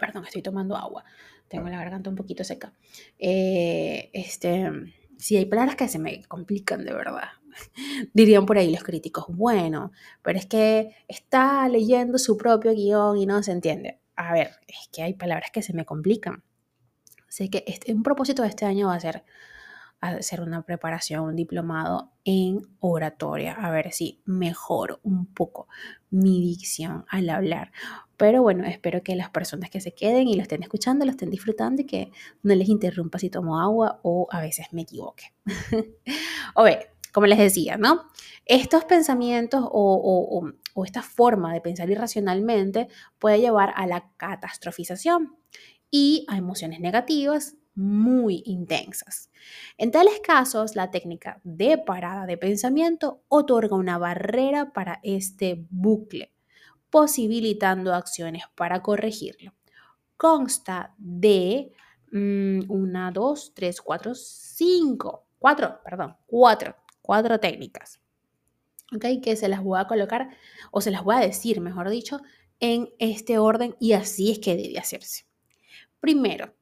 Perdón, 0.00 0.24
estoy 0.24 0.42
tomando 0.42 0.76
agua. 0.76 1.04
Tengo 1.46 1.68
la 1.68 1.76
garganta 1.76 2.08
un 2.08 2.16
poquito 2.16 2.42
seca. 2.42 2.72
Eh, 3.18 4.10
este, 4.14 4.70
sí, 5.18 5.36
hay 5.36 5.44
palabras 5.44 5.76
que 5.76 5.88
se 5.88 5.98
me 5.98 6.24
complican 6.24 6.84
de 6.84 6.94
verdad. 6.94 7.28
Dirían 8.14 8.46
por 8.46 8.56
ahí 8.56 8.72
los 8.72 8.82
críticos, 8.82 9.26
bueno, 9.28 9.92
pero 10.22 10.38
es 10.38 10.46
que 10.46 10.96
está 11.06 11.68
leyendo 11.68 12.18
su 12.18 12.36
propio 12.36 12.72
guion 12.72 13.18
y 13.18 13.26
no 13.26 13.42
se 13.42 13.52
entiende. 13.52 14.00
A 14.16 14.32
ver, 14.32 14.52
es 14.66 14.88
que 14.90 15.02
hay 15.02 15.14
palabras 15.14 15.50
que 15.52 15.62
se 15.62 15.74
me 15.74 15.84
complican. 15.84 16.42
Así 17.28 17.48
que 17.48 17.64
este, 17.66 17.92
un 17.92 18.02
propósito 18.02 18.42
de 18.42 18.48
este 18.48 18.64
año 18.64 18.88
va 18.88 18.94
a 18.94 19.00
ser 19.00 19.24
hacer 20.00 20.40
una 20.40 20.62
preparación, 20.62 21.24
un 21.24 21.36
diplomado 21.36 22.12
en 22.24 22.62
oratoria, 22.80 23.52
a 23.52 23.70
ver 23.70 23.92
si 23.92 24.22
mejoro 24.24 25.00
un 25.02 25.26
poco 25.26 25.68
mi 26.10 26.40
dicción 26.40 27.04
al 27.08 27.28
hablar. 27.28 27.72
Pero 28.20 28.42
bueno, 28.42 28.66
espero 28.66 29.02
que 29.02 29.16
las 29.16 29.30
personas 29.30 29.70
que 29.70 29.80
se 29.80 29.94
queden 29.94 30.28
y 30.28 30.36
lo 30.36 30.42
estén 30.42 30.62
escuchando, 30.62 31.06
lo 31.06 31.10
estén 31.10 31.30
disfrutando 31.30 31.80
y 31.80 31.86
que 31.86 32.12
no 32.42 32.54
les 32.54 32.68
interrumpa 32.68 33.18
si 33.18 33.30
tomo 33.30 33.58
agua 33.58 33.98
o 34.02 34.28
a 34.30 34.42
veces 34.42 34.66
me 34.72 34.82
equivoque. 34.82 35.32
o 36.54 36.66
como 37.12 37.26
les 37.26 37.38
decía, 37.38 37.78
¿no? 37.78 38.02
Estos 38.44 38.84
pensamientos 38.84 39.66
o 39.72 40.52
esta 40.84 41.00
forma 41.00 41.54
de 41.54 41.62
pensar 41.62 41.88
irracionalmente 41.88 42.88
puede 43.18 43.40
llevar 43.40 43.72
a 43.74 43.86
la 43.86 44.12
catastrofización 44.18 45.38
y 45.90 46.26
a 46.28 46.36
emociones 46.36 46.80
negativas 46.80 47.56
muy 47.74 48.42
intensas. 48.44 49.30
En 49.78 49.92
tales 49.92 50.20
casos, 50.22 50.76
la 50.76 50.90
técnica 50.90 51.40
de 51.42 51.78
parada 51.78 52.26
de 52.26 52.36
pensamiento 52.36 53.22
otorga 53.28 53.76
una 53.76 53.96
barrera 53.96 54.74
para 54.74 55.00
este 55.02 55.64
bucle, 55.70 56.34
posibilitando 56.90 57.94
acciones 57.94 58.44
para 58.54 58.82
corregirlo. 58.82 59.54
Consta 60.16 60.94
de 60.98 61.72
mm, 62.12 62.70
una, 62.70 63.10
dos, 63.10 63.52
tres, 63.54 63.80
cuatro, 63.80 64.14
cinco, 64.14 65.26
cuatro, 65.38 65.80
perdón, 65.84 66.16
cuatro, 66.26 66.76
cuatro 67.00 67.38
técnicas. 67.40 68.00
¿Ok? 68.94 69.22
Que 69.22 69.36
se 69.36 69.48
las 69.48 69.62
voy 69.62 69.80
a 69.80 69.86
colocar, 69.86 70.30
o 70.72 70.80
se 70.80 70.90
las 70.90 71.04
voy 71.04 71.16
a 71.16 71.20
decir, 71.20 71.60
mejor 71.60 71.88
dicho, 71.88 72.20
en 72.58 72.90
este 72.98 73.38
orden 73.38 73.76
y 73.80 73.92
así 73.92 74.30
es 74.32 74.38
que 74.38 74.56
debe 74.56 74.78
hacerse. 74.78 75.26
Primero, 76.00 76.54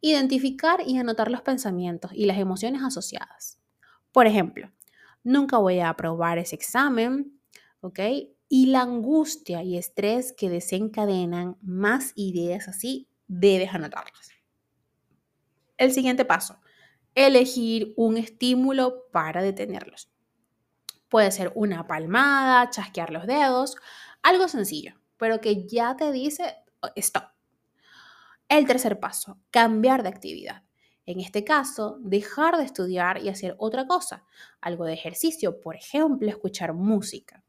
identificar 0.00 0.80
y 0.86 0.98
anotar 0.98 1.30
los 1.30 1.42
pensamientos 1.42 2.10
y 2.14 2.26
las 2.26 2.38
emociones 2.38 2.82
asociadas. 2.82 3.58
Por 4.12 4.26
ejemplo, 4.26 4.70
nunca 5.22 5.58
voy 5.58 5.78
a 5.80 5.88
aprobar 5.88 6.38
ese 6.38 6.54
examen, 6.56 7.40
¿ok? 7.80 8.00
Y 8.56 8.66
la 8.66 8.82
angustia 8.82 9.64
y 9.64 9.76
estrés 9.76 10.32
que 10.32 10.48
desencadenan 10.48 11.58
más 11.60 12.12
ideas 12.14 12.68
así, 12.68 13.08
debes 13.26 13.74
anotarlas. 13.74 14.30
El 15.76 15.90
siguiente 15.90 16.24
paso, 16.24 16.60
elegir 17.16 17.94
un 17.96 18.16
estímulo 18.16 19.10
para 19.10 19.42
detenerlos. 19.42 20.08
Puede 21.08 21.32
ser 21.32 21.50
una 21.56 21.88
palmada, 21.88 22.70
chasquear 22.70 23.10
los 23.10 23.26
dedos, 23.26 23.74
algo 24.22 24.46
sencillo, 24.46 25.00
pero 25.16 25.40
que 25.40 25.66
ya 25.66 25.96
te 25.96 26.12
dice, 26.12 26.54
oh, 26.80 26.90
stop, 26.94 27.24
el 28.48 28.68
tercer 28.68 29.00
paso, 29.00 29.40
cambiar 29.50 30.04
de 30.04 30.10
actividad. 30.10 30.62
En 31.06 31.18
este 31.18 31.42
caso, 31.42 31.98
dejar 32.02 32.56
de 32.56 32.62
estudiar 32.66 33.20
y 33.20 33.30
hacer 33.30 33.56
otra 33.58 33.88
cosa, 33.88 34.24
algo 34.60 34.84
de 34.84 34.92
ejercicio, 34.92 35.58
por 35.60 35.74
ejemplo, 35.74 36.28
escuchar 36.28 36.72
música. 36.72 37.43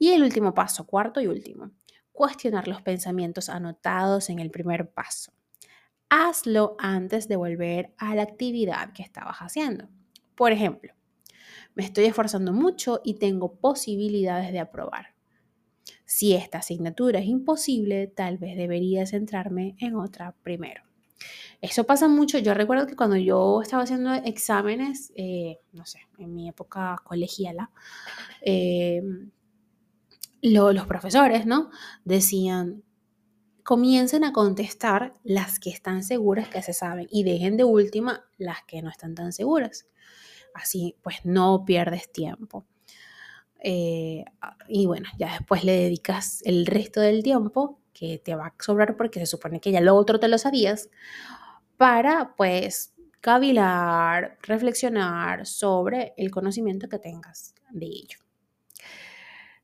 Y 0.00 0.12
el 0.12 0.22
último 0.22 0.54
paso, 0.54 0.86
cuarto 0.86 1.20
y 1.20 1.26
último, 1.26 1.72
cuestionar 2.10 2.66
los 2.66 2.80
pensamientos 2.80 3.50
anotados 3.50 4.30
en 4.30 4.38
el 4.38 4.50
primer 4.50 4.90
paso. 4.90 5.30
Hazlo 6.08 6.74
antes 6.78 7.28
de 7.28 7.36
volver 7.36 7.92
a 7.98 8.14
la 8.14 8.22
actividad 8.22 8.94
que 8.94 9.02
estabas 9.02 9.36
haciendo. 9.40 9.90
Por 10.34 10.52
ejemplo, 10.52 10.94
me 11.74 11.84
estoy 11.84 12.06
esforzando 12.06 12.54
mucho 12.54 13.02
y 13.04 13.18
tengo 13.18 13.56
posibilidades 13.60 14.52
de 14.52 14.60
aprobar. 14.60 15.14
Si 16.06 16.34
esta 16.34 16.58
asignatura 16.58 17.20
es 17.20 17.26
imposible, 17.26 18.06
tal 18.06 18.38
vez 18.38 18.56
debería 18.56 19.04
centrarme 19.04 19.76
en 19.80 19.96
otra 19.96 20.34
primero. 20.42 20.82
Eso 21.60 21.84
pasa 21.84 22.08
mucho. 22.08 22.38
Yo 22.38 22.54
recuerdo 22.54 22.86
que 22.86 22.96
cuando 22.96 23.18
yo 23.18 23.60
estaba 23.60 23.82
haciendo 23.82 24.14
exámenes, 24.14 25.12
eh, 25.14 25.58
no 25.72 25.84
sé, 25.84 25.98
en 26.16 26.34
mi 26.34 26.48
época 26.48 26.96
colegiala, 27.04 27.70
eh, 28.40 29.02
los 30.42 30.86
profesores, 30.86 31.46
¿no? 31.46 31.70
Decían, 32.04 32.82
comiencen 33.62 34.24
a 34.24 34.32
contestar 34.32 35.14
las 35.22 35.58
que 35.58 35.70
están 35.70 36.02
seguras 36.02 36.48
que 36.48 36.62
se 36.62 36.72
saben 36.72 37.06
y 37.10 37.24
dejen 37.24 37.56
de 37.56 37.64
última 37.64 38.24
las 38.38 38.62
que 38.64 38.82
no 38.82 38.90
están 38.90 39.14
tan 39.14 39.32
seguras. 39.32 39.86
Así, 40.54 40.96
pues 41.02 41.24
no 41.24 41.64
pierdes 41.64 42.10
tiempo. 42.10 42.66
Eh, 43.62 44.24
y 44.68 44.86
bueno, 44.86 45.08
ya 45.18 45.32
después 45.32 45.64
le 45.64 45.72
dedicas 45.72 46.40
el 46.44 46.66
resto 46.66 47.00
del 47.00 47.22
tiempo 47.22 47.78
que 47.92 48.18
te 48.18 48.34
va 48.34 48.46
a 48.46 48.54
sobrar 48.58 48.96
porque 48.96 49.20
se 49.20 49.26
supone 49.26 49.60
que 49.60 49.70
ya 49.70 49.80
lo 49.80 49.94
otro 49.94 50.18
te 50.18 50.28
lo 50.28 50.38
sabías 50.38 50.88
para 51.76 52.34
pues 52.36 52.94
cavilar, 53.20 54.38
reflexionar 54.42 55.46
sobre 55.46 56.14
el 56.16 56.30
conocimiento 56.30 56.88
que 56.88 56.98
tengas 56.98 57.54
de 57.70 57.86
ello. 57.86 58.18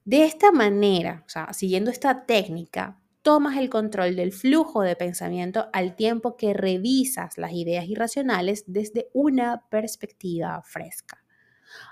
De 0.07 0.23
esta 0.25 0.53
manera, 0.53 1.25
o 1.27 1.29
sea, 1.29 1.53
siguiendo 1.53 1.91
esta 1.91 2.27
técnica, 2.27 2.97
tomas 3.23 3.57
el 3.57 3.69
control 3.69 4.15
del 4.15 4.33
flujo 4.33 4.83
de 4.83 4.95
pensamiento 4.95 5.69
al 5.73 5.97
tiempo 5.97 6.37
que 6.37 6.55
revisas 6.55 7.37
las 7.39 7.53
ideas 7.53 7.87
irracionales 7.87 8.63
desde 8.69 9.11
una 9.15 9.67
perspectiva 9.69 10.63
fresca. 10.63 11.25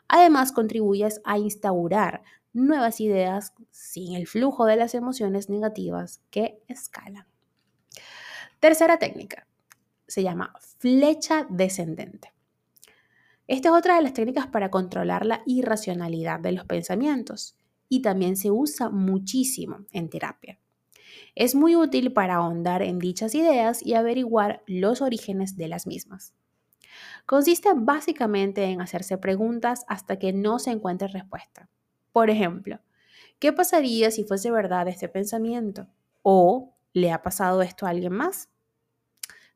Además, 0.06 0.52
contribuyes 0.52 1.22
a 1.24 1.38
instaurar 1.38 2.22
nuevas 2.52 3.00
ideas 3.00 3.52
sin 3.72 4.14
el 4.14 4.28
flujo 4.28 4.64
de 4.64 4.76
las 4.76 4.94
emociones 4.94 5.50
negativas 5.50 6.22
que 6.30 6.62
escalan. 6.68 7.26
Tercera 8.60 8.96
técnica, 9.00 9.48
se 10.06 10.22
llama 10.22 10.54
flecha 10.78 11.48
descendente. 11.50 12.32
Esta 13.48 13.70
es 13.70 13.74
otra 13.74 13.96
de 13.96 14.02
las 14.02 14.12
técnicas 14.12 14.46
para 14.46 14.70
controlar 14.70 15.26
la 15.26 15.42
irracionalidad 15.46 16.38
de 16.38 16.52
los 16.52 16.64
pensamientos 16.64 17.58
y 17.94 18.02
también 18.02 18.36
se 18.36 18.50
usa 18.50 18.90
muchísimo 18.90 19.86
en 19.92 20.10
terapia. 20.10 20.58
Es 21.36 21.54
muy 21.54 21.76
útil 21.76 22.12
para 22.12 22.34
ahondar 22.34 22.82
en 22.82 22.98
dichas 22.98 23.36
ideas 23.36 23.86
y 23.86 23.94
averiguar 23.94 24.64
los 24.66 25.00
orígenes 25.00 25.56
de 25.56 25.68
las 25.68 25.86
mismas. 25.86 26.34
Consiste 27.24 27.68
básicamente 27.72 28.64
en 28.64 28.80
hacerse 28.80 29.16
preguntas 29.16 29.84
hasta 29.86 30.18
que 30.18 30.32
no 30.32 30.58
se 30.58 30.72
encuentre 30.72 31.06
respuesta. 31.06 31.68
Por 32.10 32.30
ejemplo, 32.30 32.80
¿qué 33.38 33.52
pasaría 33.52 34.10
si 34.10 34.24
fuese 34.24 34.50
verdad 34.50 34.88
este 34.88 35.08
pensamiento? 35.08 35.86
¿O 36.22 36.74
le 36.94 37.12
ha 37.12 37.22
pasado 37.22 37.62
esto 37.62 37.86
a 37.86 37.90
alguien 37.90 38.12
más? 38.12 38.48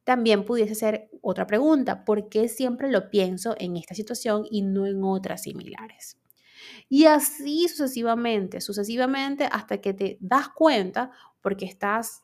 También 0.04 0.45
pudiese 0.45 0.76
ser 0.76 1.11
otra 1.23 1.49
pregunta, 1.49 2.04
¿por 2.04 2.28
qué 2.28 2.49
siempre 2.49 2.88
lo 2.88 3.11
pienso 3.11 3.57
en 3.59 3.76
esta 3.76 3.97
situación 3.97 4.45
y 4.49 4.62
no 4.62 4.87
en 4.87 5.02
otras 5.02 5.42
similares? 5.42 6.16
Y 6.88 7.06
así 7.06 7.68
sucesivamente, 7.68 8.60
sucesivamente 8.60 9.48
hasta 9.50 9.80
que 9.80 9.94
te 9.94 10.18
das 10.20 10.48
cuenta 10.48 11.10
porque 11.40 11.64
estás 11.64 12.22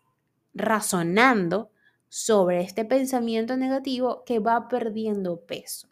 razonando 0.55 1.71
sobre 2.09 2.63
este 2.63 2.85
pensamiento 2.85 3.57
negativo 3.57 4.23
que 4.25 4.39
va 4.39 4.69
perdiendo 4.69 5.41
peso. 5.41 5.89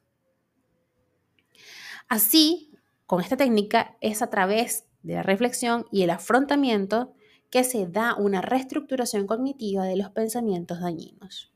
Así, 2.09 2.73
con 3.07 3.21
esta 3.21 3.37
técnica 3.37 3.97
es 4.01 4.23
a 4.23 4.31
través 4.31 4.87
de 5.03 5.15
la 5.15 5.23
reflexión 5.23 5.87
y 5.91 6.03
el 6.03 6.11
afrontamiento 6.11 7.15
que 7.51 7.65
se 7.65 7.87
da 7.87 8.15
una 8.15 8.41
reestructuración 8.41 9.27
cognitiva 9.27 9.85
de 9.85 9.97
los 9.97 10.11
pensamientos 10.11 10.81
dañinos. 10.81 11.53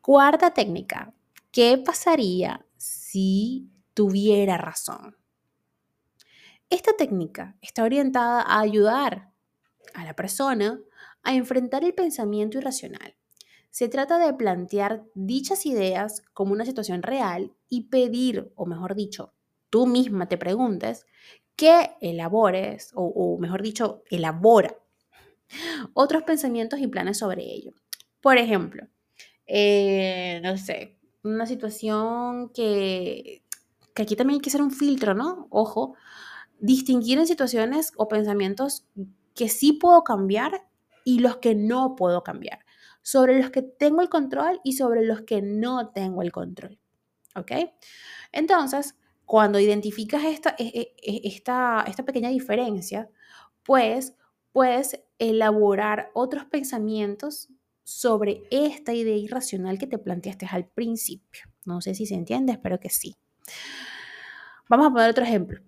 Cuarta 0.00 0.52
técnica, 0.54 1.12
¿qué 1.50 1.78
pasaría 1.78 2.64
si 2.76 3.68
tuviera 3.94 4.56
razón? 4.56 5.19
Esta 6.70 6.92
técnica 6.92 7.56
está 7.60 7.82
orientada 7.82 8.42
a 8.42 8.60
ayudar 8.60 9.32
a 9.92 10.04
la 10.04 10.14
persona 10.14 10.78
a 11.24 11.34
enfrentar 11.34 11.82
el 11.82 11.94
pensamiento 11.94 12.58
irracional. 12.58 13.16
Se 13.70 13.88
trata 13.88 14.24
de 14.24 14.32
plantear 14.34 15.04
dichas 15.14 15.66
ideas 15.66 16.22
como 16.32 16.52
una 16.52 16.64
situación 16.64 17.02
real 17.02 17.52
y 17.68 17.88
pedir, 17.88 18.52
o 18.54 18.66
mejor 18.66 18.94
dicho, 18.94 19.32
tú 19.68 19.88
misma 19.88 20.28
te 20.28 20.38
preguntes, 20.38 21.06
que 21.56 21.90
elabores, 22.00 22.92
o, 22.94 23.36
mejor 23.40 23.62
dicho, 23.62 24.04
elabora 24.08 24.76
otros 25.92 26.22
pensamientos 26.22 26.78
y 26.78 26.86
planes 26.86 27.18
sobre 27.18 27.42
ello. 27.42 27.72
Por 28.20 28.38
ejemplo, 28.38 28.86
eh, 29.48 30.40
no 30.44 30.56
sé, 30.56 30.98
una 31.24 31.46
situación 31.46 32.50
que, 32.50 33.42
que 33.92 34.02
aquí 34.02 34.14
también 34.14 34.36
hay 34.36 34.40
que 34.40 34.50
hacer 34.50 34.62
un 34.62 34.70
filtro, 34.70 35.14
¿no? 35.14 35.48
Ojo, 35.50 35.96
distinguir 36.60 37.18
en 37.18 37.26
situaciones 37.26 37.92
o 37.96 38.08
pensamientos 38.08 38.86
que 39.34 39.48
sí 39.48 39.72
puedo 39.72 40.04
cambiar 40.04 40.66
y 41.04 41.20
los 41.20 41.38
que 41.38 41.54
no 41.54 41.96
puedo 41.96 42.22
cambiar, 42.22 42.60
sobre 43.02 43.38
los 43.40 43.50
que 43.50 43.62
tengo 43.62 44.02
el 44.02 44.08
control 44.08 44.60
y 44.64 44.74
sobre 44.74 45.04
los 45.04 45.22
que 45.22 45.42
no 45.42 45.90
tengo 45.90 46.22
el 46.22 46.32
control. 46.32 46.78
¿Ok? 47.36 47.52
Entonces, 48.32 48.96
cuando 49.24 49.60
identificas 49.60 50.24
esta, 50.24 50.56
e, 50.58 50.64
e, 50.64 50.94
e, 51.02 51.28
esta, 51.28 51.84
pequeña 52.04 52.30
diferencia, 52.30 53.08
pues 53.62 54.14
puedes 54.52 55.00
elaborar 55.18 56.10
otros 56.14 56.46
pensamientos 56.46 57.48
sobre 57.84 58.42
esta 58.50 58.92
idea 58.92 59.16
irracional 59.16 59.78
que 59.78 59.86
te 59.86 59.98
planteaste 59.98 60.46
al 60.50 60.66
principio. 60.66 61.44
No 61.64 61.80
sé 61.80 61.94
si 61.94 62.06
se 62.06 62.14
entiende, 62.14 62.52
espero 62.52 62.80
que 62.80 62.90
sí. 62.90 63.16
Vamos 64.68 64.88
a 64.88 64.90
poner 64.90 65.10
otro 65.10 65.24
ejemplo. 65.24 65.60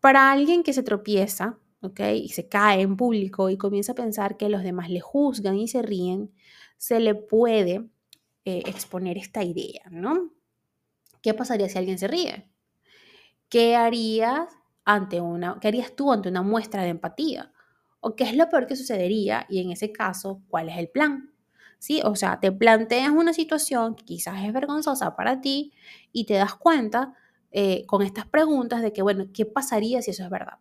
Para 0.00 0.30
alguien 0.30 0.62
que 0.62 0.72
se 0.72 0.82
tropieza, 0.82 1.58
¿ok? 1.80 2.00
Y 2.14 2.28
se 2.28 2.48
cae 2.48 2.82
en 2.82 2.96
público 2.96 3.50
y 3.50 3.56
comienza 3.56 3.92
a 3.92 3.96
pensar 3.96 4.36
que 4.36 4.48
los 4.48 4.62
demás 4.62 4.90
le 4.90 5.00
juzgan 5.00 5.56
y 5.56 5.68
se 5.68 5.82
ríen, 5.82 6.32
se 6.76 7.00
le 7.00 7.14
puede 7.14 7.88
eh, 8.44 8.62
exponer 8.66 9.18
esta 9.18 9.42
idea, 9.42 9.82
¿no? 9.90 10.32
¿Qué 11.22 11.34
pasaría 11.34 11.68
si 11.68 11.78
alguien 11.78 11.98
se 11.98 12.08
ríe? 12.08 12.50
¿Qué 13.48 13.76
harías 13.76 14.48
ante 14.84 15.20
una, 15.20 15.58
qué 15.60 15.68
harías 15.68 15.94
tú 15.94 16.12
ante 16.12 16.28
una 16.28 16.42
muestra 16.42 16.82
de 16.82 16.90
empatía? 16.90 17.52
¿O 18.00 18.14
qué 18.14 18.24
es 18.24 18.36
lo 18.36 18.48
peor 18.48 18.66
que 18.66 18.76
sucedería? 18.76 19.46
Y 19.48 19.60
en 19.60 19.72
ese 19.72 19.92
caso, 19.92 20.42
¿cuál 20.48 20.68
es 20.68 20.78
el 20.78 20.88
plan? 20.88 21.32
¿Sí? 21.78 22.00
O 22.04 22.14
sea, 22.16 22.40
te 22.40 22.52
planteas 22.52 23.10
una 23.10 23.32
situación 23.32 23.94
que 23.96 24.04
quizás 24.04 24.44
es 24.44 24.52
vergonzosa 24.52 25.16
para 25.16 25.40
ti 25.40 25.72
y 26.12 26.24
te 26.26 26.34
das 26.34 26.54
cuenta 26.54 27.14
eh, 27.58 27.86
con 27.86 28.02
estas 28.02 28.26
preguntas 28.26 28.82
de 28.82 28.92
que, 28.92 29.00
bueno, 29.00 29.28
¿qué 29.32 29.46
pasaría 29.46 30.02
si 30.02 30.10
eso 30.10 30.22
es 30.24 30.28
verdad? 30.28 30.58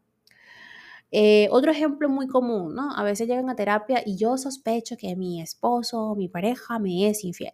Eh, 1.11 1.49
otro 1.51 1.69
ejemplo 1.69 2.07
muy 2.07 2.25
común, 2.25 2.73
¿no? 2.73 2.95
A 2.95 3.03
veces 3.03 3.27
llegan 3.27 3.49
a 3.49 3.55
terapia 3.57 4.01
y 4.05 4.15
yo 4.15 4.37
sospecho 4.37 4.95
que 4.95 5.13
mi 5.17 5.41
esposo, 5.41 6.15
mi 6.15 6.29
pareja 6.29 6.79
me 6.79 7.09
es 7.09 7.25
infiel. 7.25 7.51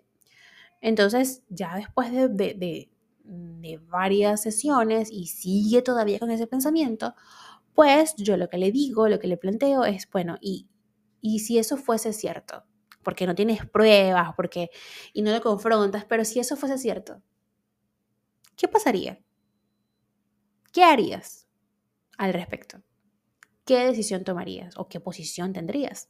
Entonces, 0.79 1.41
ya 1.49 1.75
después 1.75 2.11
de, 2.11 2.29
de, 2.29 2.91
de, 3.23 3.77
varias 3.89 4.43
sesiones 4.43 5.09
y 5.11 5.25
sigue 5.25 5.81
todavía 5.81 6.19
con 6.19 6.29
ese 6.29 6.45
pensamiento, 6.45 7.15
pues 7.73 8.13
yo 8.17 8.37
lo 8.37 8.47
que 8.47 8.59
le 8.59 8.71
digo, 8.71 9.07
lo 9.07 9.17
que 9.17 9.27
le 9.27 9.37
planteo 9.37 9.85
es, 9.85 10.07
bueno, 10.11 10.37
y, 10.39 10.67
y 11.19 11.39
si 11.39 11.57
eso 11.57 11.77
fuese 11.77 12.13
cierto, 12.13 12.63
porque 13.01 13.25
no 13.25 13.33
tienes 13.33 13.65
pruebas, 13.65 14.33
porque 14.35 14.69
y 15.13 15.23
no 15.23 15.31
lo 15.31 15.41
confrontas, 15.41 16.05
pero 16.05 16.25
si 16.25 16.39
eso 16.39 16.55
fuese 16.57 16.77
cierto, 16.77 17.23
¿qué 18.55 18.67
pasaría? 18.67 19.19
¿Qué 20.71 20.83
harías 20.83 21.47
al 22.17 22.33
respecto? 22.33 22.81
¿Qué 23.65 23.79
decisión 23.79 24.23
tomarías 24.23 24.77
o 24.77 24.87
qué 24.87 24.99
posición 24.99 25.51
tendrías? 25.51 26.09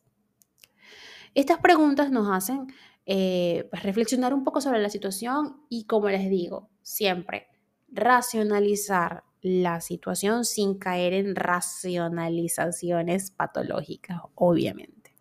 Estas 1.33 1.59
preguntas 1.59 2.11
nos 2.11 2.29
hacen 2.29 2.67
eh, 3.05 3.67
pues, 3.71 3.81
reflexionar 3.83 4.33
un 4.33 4.43
poco 4.43 4.61
sobre 4.61 4.79
la 4.79 4.89
situación 4.89 5.65
y, 5.69 5.85
como 5.85 6.09
les 6.09 6.29
digo, 6.29 6.69
siempre 6.83 7.47
racionalizar 7.91 9.23
la 9.41 9.81
situación 9.81 10.45
sin 10.45 10.77
caer 10.77 11.13
en 11.13 11.35
racionalizaciones 11.35 13.31
patológicas, 13.31 14.21
obviamente. 14.35 15.15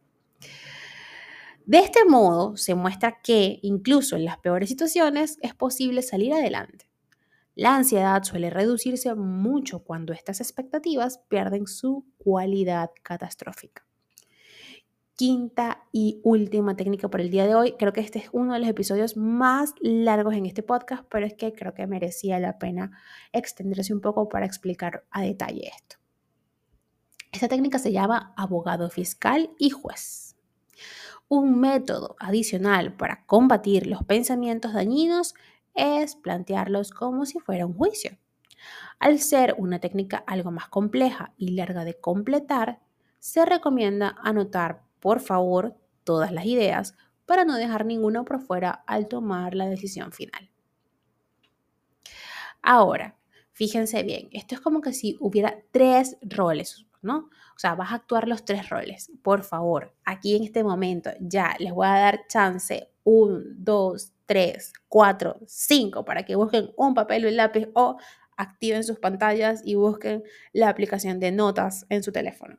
De 1.65 1.79
este 1.79 2.05
modo, 2.05 2.59
se 2.59 2.75
muestra 2.75 3.23
que 3.23 3.59
incluso 3.63 4.17
en 4.17 4.27
las 4.27 4.39
peores 4.39 4.69
situaciones 4.69 5.39
es 5.41 5.55
posible 5.55 6.03
salir 6.03 6.35
adelante. 6.35 6.90
La 7.55 7.75
ansiedad 7.75 8.23
suele 8.23 8.51
reducirse 8.51 9.15
mucho 9.15 9.83
cuando 9.83 10.13
estas 10.13 10.41
expectativas 10.41 11.19
pierden 11.29 11.67
su 11.67 12.07
cualidad 12.19 12.91
catastrófica. 13.03 13.85
Quinta 15.17 15.85
y 15.93 16.21
última 16.25 16.77
técnica 16.77 17.11
por 17.11 17.21
el 17.21 17.31
día 17.31 17.47
de 17.47 17.55
hoy. 17.55 17.75
Creo 17.79 17.93
que 17.93 18.01
este 18.01 18.21
es 18.21 18.31
uno 18.33 18.55
de 18.55 18.61
los 18.61 18.69
episodios 18.69 19.17
más 19.19 19.75
largos 19.81 20.35
en 20.35 20.47
este 20.47 20.63
podcast, 20.63 21.05
pero 21.11 21.27
es 21.27 21.35
que 21.35 21.53
creo 21.53 21.75
que 21.75 21.87
merecía 21.87 22.39
la 22.39 22.59
pena 22.59 22.99
extenderse 23.33 23.93
un 23.93 24.01
poco 24.01 24.29
para 24.29 24.47
explicar 24.47 25.05
a 25.11 25.21
detalle 25.21 25.69
esto. 25.77 25.97
Esta 27.33 27.49
técnica 27.49 27.79
se 27.79 27.93
llama 27.93 28.33
abogado 28.37 28.89
fiscal 28.91 29.51
y 29.59 29.71
juez. 29.71 30.37
Un 31.29 31.61
método 31.61 32.17
adicional 32.19 32.97
para 32.97 33.25
combatir 33.27 33.87
los 33.87 34.03
pensamientos 34.05 34.73
dañinos 34.73 35.35
es 35.75 36.17
plantearlos 36.17 36.91
como 36.91 37.27
si 37.27 37.39
fuera 37.41 37.67
un 37.67 37.75
juicio. 37.75 38.19
Al 38.99 39.19
ser 39.19 39.55
una 39.59 39.81
técnica 39.81 40.23
algo 40.27 40.51
más 40.51 40.69
compleja 40.69 41.33
y 41.37 41.53
larga 41.53 41.85
de 41.85 41.99
completar, 41.99 42.81
se 43.19 43.45
recomienda 43.45 44.17
anotar, 44.23 44.83
por 45.01 45.21
favor, 45.21 45.77
todas 46.05 46.33
las 46.33 46.47
ideas 46.47 46.95
para 47.27 47.45
no 47.45 47.57
dejar 47.57 47.87
ninguna 47.87 48.25
por 48.25 48.41
fuera 48.41 48.71
al 48.71 49.09
tomar 49.09 49.55
la 49.55 49.67
decisión 49.67 50.13
final. 50.13 50.51
Ahora, 52.63 53.17
fíjense 53.53 54.03
bien, 54.03 54.29
esto 54.33 54.55
es 54.55 54.61
como 54.61 54.81
que 54.81 54.93
si 54.93 55.17
hubiera 55.21 55.57
tres 55.71 56.17
roles, 56.23 56.87
¿no? 57.03 57.31
O 57.55 57.59
sea, 57.59 57.75
vas 57.75 57.93
a 57.93 57.97
actuar 57.97 58.29
los 58.29 58.45
tres 58.45 58.69
roles. 58.69 59.13
Por 59.23 59.45
favor, 59.45 59.95
aquí 60.05 60.37
en 60.37 60.45
este 60.45 60.65
momento 60.65 61.11
ya 61.21 61.55
les 61.59 61.73
voy 61.73 61.87
a 61.87 61.91
dar 61.91 62.27
chance 62.27 62.90
1, 63.05 63.41
2, 63.57 64.13
3, 64.27 64.73
4, 64.89 65.41
5 65.47 66.05
para 66.05 66.25
que 66.25 66.37
busquen 66.37 66.73
un 66.77 66.95
papel 66.95 67.25
o 67.25 67.29
un 67.29 67.37
lápiz 67.37 67.69
o 67.75 67.97
activen 68.37 68.85
sus 68.85 68.99
pantallas 68.99 69.63
y 69.65 69.75
busquen 69.75 70.23
la 70.53 70.69
aplicación 70.69 71.21
de 71.21 71.33
notas 71.33 71.87
en 71.89 72.03
su 72.03 72.13
teléfono. 72.13 72.59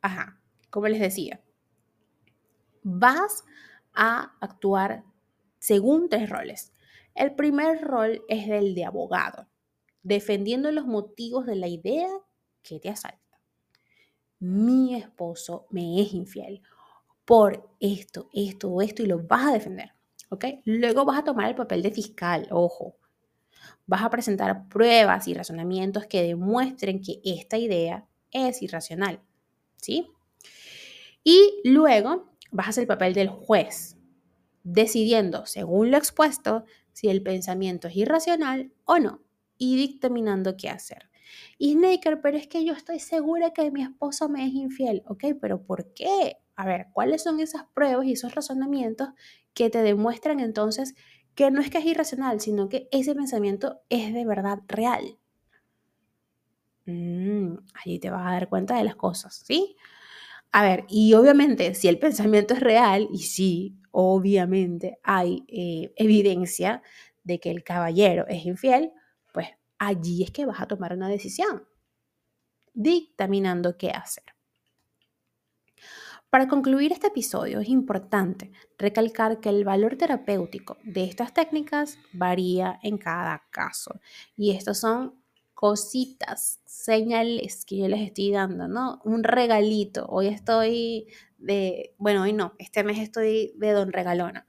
Ajá, 0.00 0.40
como 0.70 0.88
les 0.88 1.00
decía, 1.00 1.42
vas 2.82 3.44
a 3.92 4.36
actuar 4.40 5.04
según 5.58 6.08
tres 6.08 6.30
roles. 6.30 6.72
El 7.14 7.34
primer 7.34 7.80
rol 7.80 8.22
es 8.28 8.48
el 8.48 8.74
de 8.74 8.84
abogado, 8.84 9.48
defendiendo 10.02 10.70
los 10.70 10.86
motivos 10.86 11.44
de 11.46 11.56
la 11.56 11.66
idea 11.66 12.08
que 12.62 12.78
te 12.78 12.88
asalta. 12.88 13.40
Mi 14.38 14.94
esposo 14.94 15.66
me 15.70 16.00
es 16.00 16.12
infiel 16.12 16.62
por 17.26 17.68
esto, 17.80 18.30
esto 18.32 18.70
o 18.70 18.80
esto 18.80 19.02
y 19.02 19.06
lo 19.06 19.22
vas 19.22 19.46
a 19.46 19.52
defender. 19.52 19.92
¿Ok? 20.30 20.44
Luego 20.64 21.04
vas 21.04 21.18
a 21.18 21.24
tomar 21.24 21.48
el 21.48 21.54
papel 21.54 21.82
de 21.82 21.90
fiscal, 21.90 22.48
ojo. 22.50 22.96
Vas 23.86 24.02
a 24.02 24.10
presentar 24.10 24.68
pruebas 24.68 25.28
y 25.28 25.34
razonamientos 25.34 26.06
que 26.06 26.22
demuestren 26.22 27.02
que 27.02 27.20
esta 27.24 27.58
idea 27.58 28.08
es 28.30 28.62
irracional. 28.62 29.20
¿Sí? 29.76 30.08
Y 31.22 31.60
luego 31.64 32.32
vas 32.50 32.68
a 32.68 32.70
hacer 32.70 32.82
el 32.82 32.88
papel 32.88 33.12
del 33.12 33.28
juez, 33.28 33.96
decidiendo, 34.62 35.44
según 35.46 35.90
lo 35.90 35.96
expuesto, 35.96 36.64
si 36.92 37.08
el 37.08 37.22
pensamiento 37.22 37.88
es 37.88 37.96
irracional 37.96 38.72
o 38.84 38.98
no, 38.98 39.22
y 39.58 39.76
dictaminando 39.76 40.56
qué 40.56 40.68
hacer. 40.68 41.10
Y 41.58 41.72
Snaker, 41.72 42.20
pero 42.20 42.36
es 42.36 42.46
que 42.46 42.64
yo 42.64 42.72
estoy 42.72 43.00
segura 43.00 43.52
que 43.52 43.70
mi 43.70 43.82
esposo 43.82 44.28
me 44.28 44.46
es 44.46 44.54
infiel, 44.54 45.02
¿ok? 45.06 45.24
Pero 45.40 45.62
¿por 45.62 45.92
qué? 45.94 46.38
A 46.56 46.66
ver, 46.66 46.88
¿cuáles 46.92 47.22
son 47.22 47.40
esas 47.40 47.64
pruebas 47.74 48.06
y 48.06 48.12
esos 48.12 48.34
razonamientos 48.34 49.10
que 49.54 49.70
te 49.70 49.82
demuestran 49.82 50.40
entonces 50.40 50.94
que 51.34 51.50
no 51.50 51.60
es 51.60 51.70
que 51.70 51.78
es 51.78 51.84
irracional, 51.86 52.40
sino 52.40 52.68
que 52.68 52.88
ese 52.92 53.14
pensamiento 53.14 53.80
es 53.90 54.12
de 54.12 54.24
verdad 54.26 54.58
real? 54.68 55.18
Mm, 56.86 57.56
ahí 57.74 57.98
te 57.98 58.10
vas 58.10 58.26
a 58.26 58.32
dar 58.32 58.48
cuenta 58.48 58.76
de 58.76 58.84
las 58.84 58.96
cosas, 58.96 59.42
¿sí? 59.44 59.76
A 60.52 60.62
ver, 60.64 60.84
y 60.88 61.14
obviamente 61.14 61.74
si 61.74 61.88
el 61.88 61.98
pensamiento 61.98 62.54
es 62.54 62.60
real, 62.60 63.08
y 63.12 63.20
sí, 63.20 63.76
obviamente 63.92 64.98
hay 65.02 65.44
eh, 65.48 65.92
evidencia 65.96 66.82
de 67.24 67.40
que 67.40 67.50
el 67.50 67.64
caballero 67.64 68.26
es 68.28 68.46
infiel, 68.46 68.92
pues 69.32 69.48
allí 69.78 70.24
es 70.24 70.30
que 70.32 70.46
vas 70.46 70.60
a 70.60 70.68
tomar 70.68 70.94
una 70.94 71.08
decisión, 71.08 71.64
dictaminando 72.74 73.76
qué 73.76 73.90
hacer. 73.90 74.35
Para 76.30 76.48
concluir 76.48 76.92
este 76.92 77.06
episodio 77.06 77.60
es 77.60 77.68
importante 77.68 78.50
recalcar 78.78 79.40
que 79.40 79.48
el 79.48 79.64
valor 79.64 79.96
terapéutico 79.96 80.76
de 80.84 81.04
estas 81.04 81.32
técnicas 81.32 81.98
varía 82.12 82.78
en 82.82 82.98
cada 82.98 83.44
caso 83.50 84.00
y 84.36 84.50
estos 84.50 84.78
son 84.78 85.14
cositas, 85.54 86.60
señales 86.66 87.64
que 87.64 87.78
yo 87.78 87.88
les 87.88 88.00
estoy 88.00 88.30
dando, 88.30 88.68
¿no? 88.68 89.00
Un 89.04 89.24
regalito. 89.24 90.04
Hoy 90.08 90.26
estoy 90.26 91.06
de, 91.38 91.94
bueno, 91.96 92.24
hoy 92.24 92.34
no, 92.34 92.52
este 92.58 92.84
mes 92.84 92.98
estoy 92.98 93.54
de 93.56 93.72
don 93.72 93.90
regalona. 93.90 94.46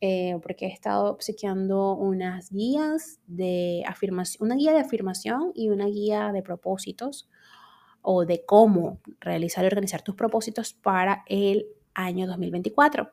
Eh, 0.00 0.36
porque 0.42 0.66
he 0.66 0.72
estado 0.72 1.12
obsequiando 1.12 1.94
unas 1.94 2.50
guías 2.50 3.20
de 3.28 3.84
afirmación, 3.86 4.46
una 4.46 4.56
guía 4.56 4.72
de 4.72 4.80
afirmación 4.80 5.52
y 5.54 5.68
una 5.68 5.86
guía 5.86 6.32
de 6.32 6.42
propósitos 6.42 7.28
o 8.02 8.26
de 8.26 8.44
cómo 8.44 9.00
realizar 9.20 9.64
y 9.64 9.68
organizar 9.68 10.02
tus 10.02 10.14
propósitos 10.14 10.74
para 10.74 11.24
el 11.26 11.66
año 11.94 12.26
2024. 12.26 13.10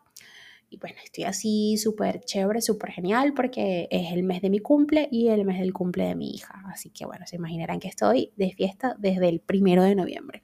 Y 0.72 0.78
bueno, 0.78 0.98
estoy 1.04 1.24
así 1.24 1.78
súper 1.78 2.22
chévere, 2.22 2.62
súper 2.62 2.92
genial 2.92 3.34
porque 3.34 3.88
es 3.90 4.12
el 4.12 4.24
mes 4.24 4.42
de 4.42 4.50
mi 4.50 4.60
cumple 4.60 5.08
y 5.12 5.30
el 5.30 5.44
mes 5.46 5.60
del 5.60 5.74
cumple 5.74 6.06
de 6.06 6.16
mi 6.16 6.32
hija. 6.32 6.64
Así 6.68 6.92
que 6.92 7.06
bueno, 7.06 7.26
se 7.26 7.38
imaginarán 7.38 7.80
que 7.80 7.88
estoy 7.88 8.34
de 8.36 8.52
fiesta 8.52 8.96
desde 9.00 9.30
el 9.30 9.40
primero 9.40 9.84
de 9.84 9.96
noviembre. 9.96 10.44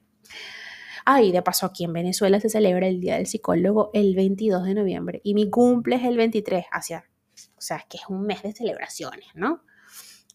Ah, 1.04 1.22
y 1.22 1.30
de 1.30 1.40
paso 1.42 1.66
aquí 1.66 1.84
en 1.84 1.92
Venezuela 1.92 2.40
se 2.40 2.48
celebra 2.48 2.88
el 2.88 3.00
Día 3.00 3.14
del 3.14 3.28
Psicólogo 3.28 3.90
el 3.94 4.16
22 4.16 4.64
de 4.64 4.74
noviembre 4.74 5.20
y 5.22 5.34
mi 5.34 5.48
cumple 5.48 5.94
es 5.94 6.04
el 6.04 6.16
23, 6.16 6.64
hacia, 6.72 7.04
o 7.56 7.60
sea, 7.60 7.84
que 7.88 7.98
es 7.98 8.04
un 8.08 8.22
mes 8.22 8.42
de 8.42 8.52
celebraciones, 8.52 9.28
¿no? 9.34 9.62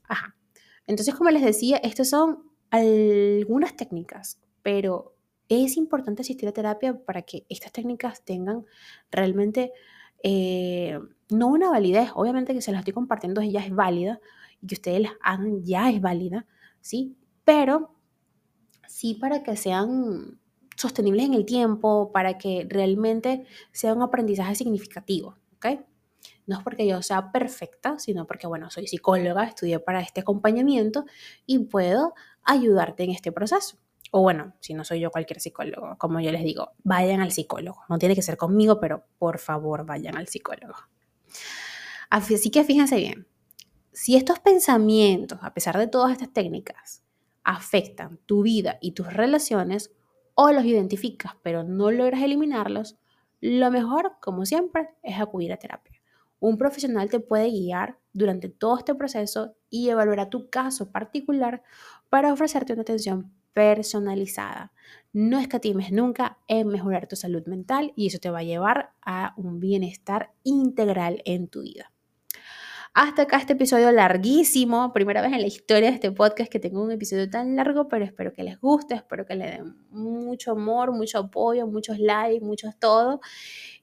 Ajá. 0.08 0.38
Entonces, 0.88 1.14
como 1.14 1.30
les 1.30 1.44
decía, 1.44 1.78
estas 1.84 2.10
son 2.10 2.51
algunas 2.72 3.76
técnicas, 3.76 4.40
pero 4.64 5.16
es 5.50 5.78
importante 5.78 6.22
asistir 6.22 6.48
a 6.48 6.54
terapia 6.54 6.98
para 7.06 7.22
que 7.22 7.46
estas 7.50 7.72
técnicas 7.72 8.24
tengan 8.24 8.66
realmente 9.12 9.74
eh, 10.24 10.98
no 11.30 11.48
una 11.48 11.70
validez, 11.70 12.10
obviamente 12.16 12.54
que 12.54 12.62
se 12.62 12.72
las 12.72 12.80
estoy 12.80 12.94
compartiendo 12.94 13.42
ya 13.42 13.60
es 13.60 13.74
válida 13.76 14.20
y 14.62 14.68
que 14.68 14.76
ustedes 14.76 15.02
las 15.02 15.14
hagan 15.22 15.64
ya 15.64 15.90
es 15.90 16.00
válida, 16.02 16.46
¿sí? 16.80 17.18
Pero 17.44 17.96
sí 18.88 19.16
para 19.16 19.44
que 19.44 19.56
sean 19.58 20.40
sostenibles 20.76 21.26
en 21.26 21.34
el 21.34 21.46
tiempo, 21.46 22.12
para 22.14 22.38
que 22.38 22.66
realmente 22.70 23.46
sea 23.72 23.94
un 23.94 24.02
aprendizaje 24.02 24.56
significativo, 24.56 25.36
¿ok? 25.56 25.82
No 26.46 26.58
es 26.58 26.64
porque 26.64 26.88
yo 26.88 27.02
sea 27.02 27.32
perfecta, 27.32 28.00
sino 28.00 28.26
porque, 28.26 28.48
bueno, 28.48 28.70
soy 28.70 28.88
psicóloga, 28.88 29.44
estudié 29.44 29.80
para 29.80 30.02
este 30.02 30.22
acompañamiento 30.22 31.06
y 31.46 31.60
puedo 31.60 32.14
ayudarte 32.44 33.04
en 33.04 33.12
este 33.12 33.32
proceso. 33.32 33.78
O 34.12 34.22
bueno, 34.22 34.54
si 34.60 34.74
no 34.74 34.84
soy 34.84 35.00
yo 35.00 35.10
cualquier 35.10 35.40
psicólogo, 35.40 35.98
como 35.98 36.20
yo 36.20 36.32
les 36.32 36.44
digo, 36.44 36.72
vayan 36.84 37.22
al 37.22 37.32
psicólogo. 37.32 37.84
No 37.88 37.98
tiene 37.98 38.16
que 38.16 38.22
ser 38.22 38.36
conmigo, 38.36 38.80
pero 38.80 39.06
por 39.18 39.40
favor 39.40 39.86
vayan 39.86 40.18
al 40.18 40.28
psicólogo. 40.28 40.76
Así 42.10 42.52
que 42.52 42.64
fíjense 42.66 42.98
bien, 42.98 43.26
si 43.94 44.18
estos 44.18 44.40
pensamientos, 44.40 45.40
a 45.42 45.54
pesar 45.54 45.78
de 45.78 45.88
todas 45.88 46.12
estas 46.12 46.34
técnicas, 46.34 47.04
afectan 47.44 48.18
tu 48.26 48.42
vida 48.42 48.78
y 48.82 48.92
tus 48.92 49.12
relaciones, 49.14 49.92
o 50.36 50.52
los 50.52 50.66
identificas 50.66 51.34
pero 51.42 51.64
no 51.64 51.92
logras 51.92 52.22
eliminarlos, 52.22 52.98
lo 53.40 53.72
mejor, 53.72 54.18
como 54.22 54.46
siempre, 54.46 54.90
es 55.04 55.20
acudir 55.20 55.54
a 55.54 55.58
terapia. 55.58 56.01
Un 56.42 56.58
profesional 56.58 57.10
te 57.10 57.22
puede 57.22 57.50
guiar 57.50 58.00
durante 58.14 58.50
todo 58.50 58.78
este 58.80 58.96
proceso 58.96 59.56
y 59.70 59.90
evaluará 59.90 60.30
tu 60.30 60.50
caso 60.50 60.92
particular 60.92 61.64
para 62.10 62.34
ofrecerte 62.34 62.74
una 62.74 62.82
atención 62.82 63.32
personalizada. 63.54 64.74
No 65.14 65.40
escatimes 65.40 65.92
nunca 65.92 66.40
en 66.48 66.68
mejorar 66.68 67.08
tu 67.08 67.16
salud 67.16 67.46
mental 67.46 67.94
y 67.96 68.08
eso 68.08 68.20
te 68.20 68.32
va 68.32 68.40
a 68.40 68.44
llevar 68.44 68.94
a 69.02 69.34
un 69.38 69.60
bienestar 69.60 70.34
integral 70.44 71.22
en 71.26 71.48
tu 71.48 71.62
vida. 71.62 71.91
Hasta 72.94 73.22
acá 73.22 73.38
este 73.38 73.54
episodio 73.54 73.90
larguísimo, 73.94 74.92
primera 74.92 75.22
vez 75.22 75.32
en 75.32 75.40
la 75.40 75.48
historia 75.48 75.88
de 75.88 75.96
este 75.96 76.12
podcast 76.12 76.52
que 76.52 76.60
tengo 76.60 76.84
un 76.84 76.92
episodio 76.92 77.30
tan 77.30 77.56
largo, 77.56 77.88
pero 77.88 78.04
espero 78.04 78.34
que 78.34 78.44
les 78.44 78.60
guste, 78.60 78.96
espero 78.96 79.26
que 79.26 79.36
le 79.36 79.46
den 79.46 79.78
mucho 79.92 80.52
amor, 80.52 80.92
mucho 80.92 81.20
apoyo, 81.20 81.66
muchos 81.68 82.00
likes, 82.00 82.44
muchos 82.44 82.78
todo, 82.80 83.22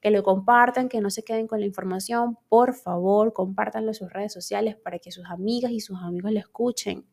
que 0.03 0.11
lo 0.11 0.23
compartan, 0.23 0.91
que 0.91 1.01
no 1.01 1.09
se 1.09 1.23
queden 1.25 1.47
con 1.47 1.59
la 1.61 1.65
información, 1.65 2.37
por 2.51 2.75
favor, 2.75 3.33
compártanlo 3.33 3.93
en 3.93 3.95
sus 3.95 4.13
redes 4.13 4.35
sociales 4.35 4.77
para 4.77 4.99
que 4.99 5.11
sus 5.11 5.25
amigas 5.25 5.73
y 5.73 5.81
sus 5.81 5.97
amigos 6.03 6.31
lo 6.31 6.41
escuchen 6.41 7.07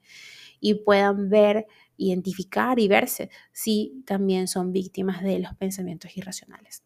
y 0.60 0.74
puedan 0.74 1.30
ver, 1.30 1.66
identificar 1.96 2.78
y 2.78 2.90
verse 2.90 3.30
si 3.54 4.04
también 4.06 4.50
son 4.50 4.74
víctimas 4.74 5.24
de 5.24 5.40
los 5.40 5.54
pensamientos 5.54 6.18
irracionales. 6.18 6.84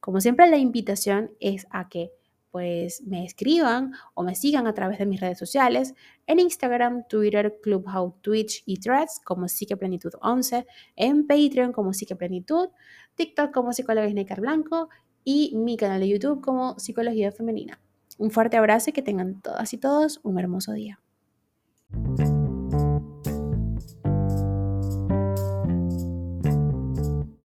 Como 0.00 0.22
siempre, 0.22 0.48
la 0.48 0.56
invitación 0.56 1.32
es 1.40 1.66
a 1.68 1.90
que 1.90 2.10
pues 2.56 3.02
me 3.02 3.22
escriban 3.22 3.92
o 4.14 4.22
me 4.22 4.34
sigan 4.34 4.66
a 4.66 4.72
través 4.72 4.98
de 4.98 5.04
mis 5.04 5.20
redes 5.20 5.38
sociales 5.38 5.92
en 6.26 6.40
Instagram, 6.40 7.06
Twitter, 7.06 7.58
Clubhouse, 7.62 8.14
Twitch 8.22 8.62
y 8.64 8.78
Threads 8.78 9.20
como 9.22 9.46
Psiqueplenitud 9.46 10.12
11, 10.22 10.66
en 10.96 11.26
Patreon 11.26 11.72
como 11.72 11.92
Psiqueplenitud, 11.92 12.70
TikTok 13.14 13.52
como 13.52 13.74
Psicóloga 13.74 14.08
Sneaker 14.08 14.40
Blanco 14.40 14.88
y 15.22 15.54
mi 15.54 15.76
canal 15.76 16.00
de 16.00 16.08
YouTube 16.08 16.40
como 16.40 16.78
Psicología 16.78 17.30
Femenina. 17.30 17.78
Un 18.16 18.30
fuerte 18.30 18.56
abrazo 18.56 18.88
y 18.88 18.94
que 18.94 19.02
tengan 19.02 19.42
todas 19.42 19.74
y 19.74 19.76
todos 19.76 20.20
un 20.22 20.38
hermoso 20.38 20.72
día. 20.72 20.98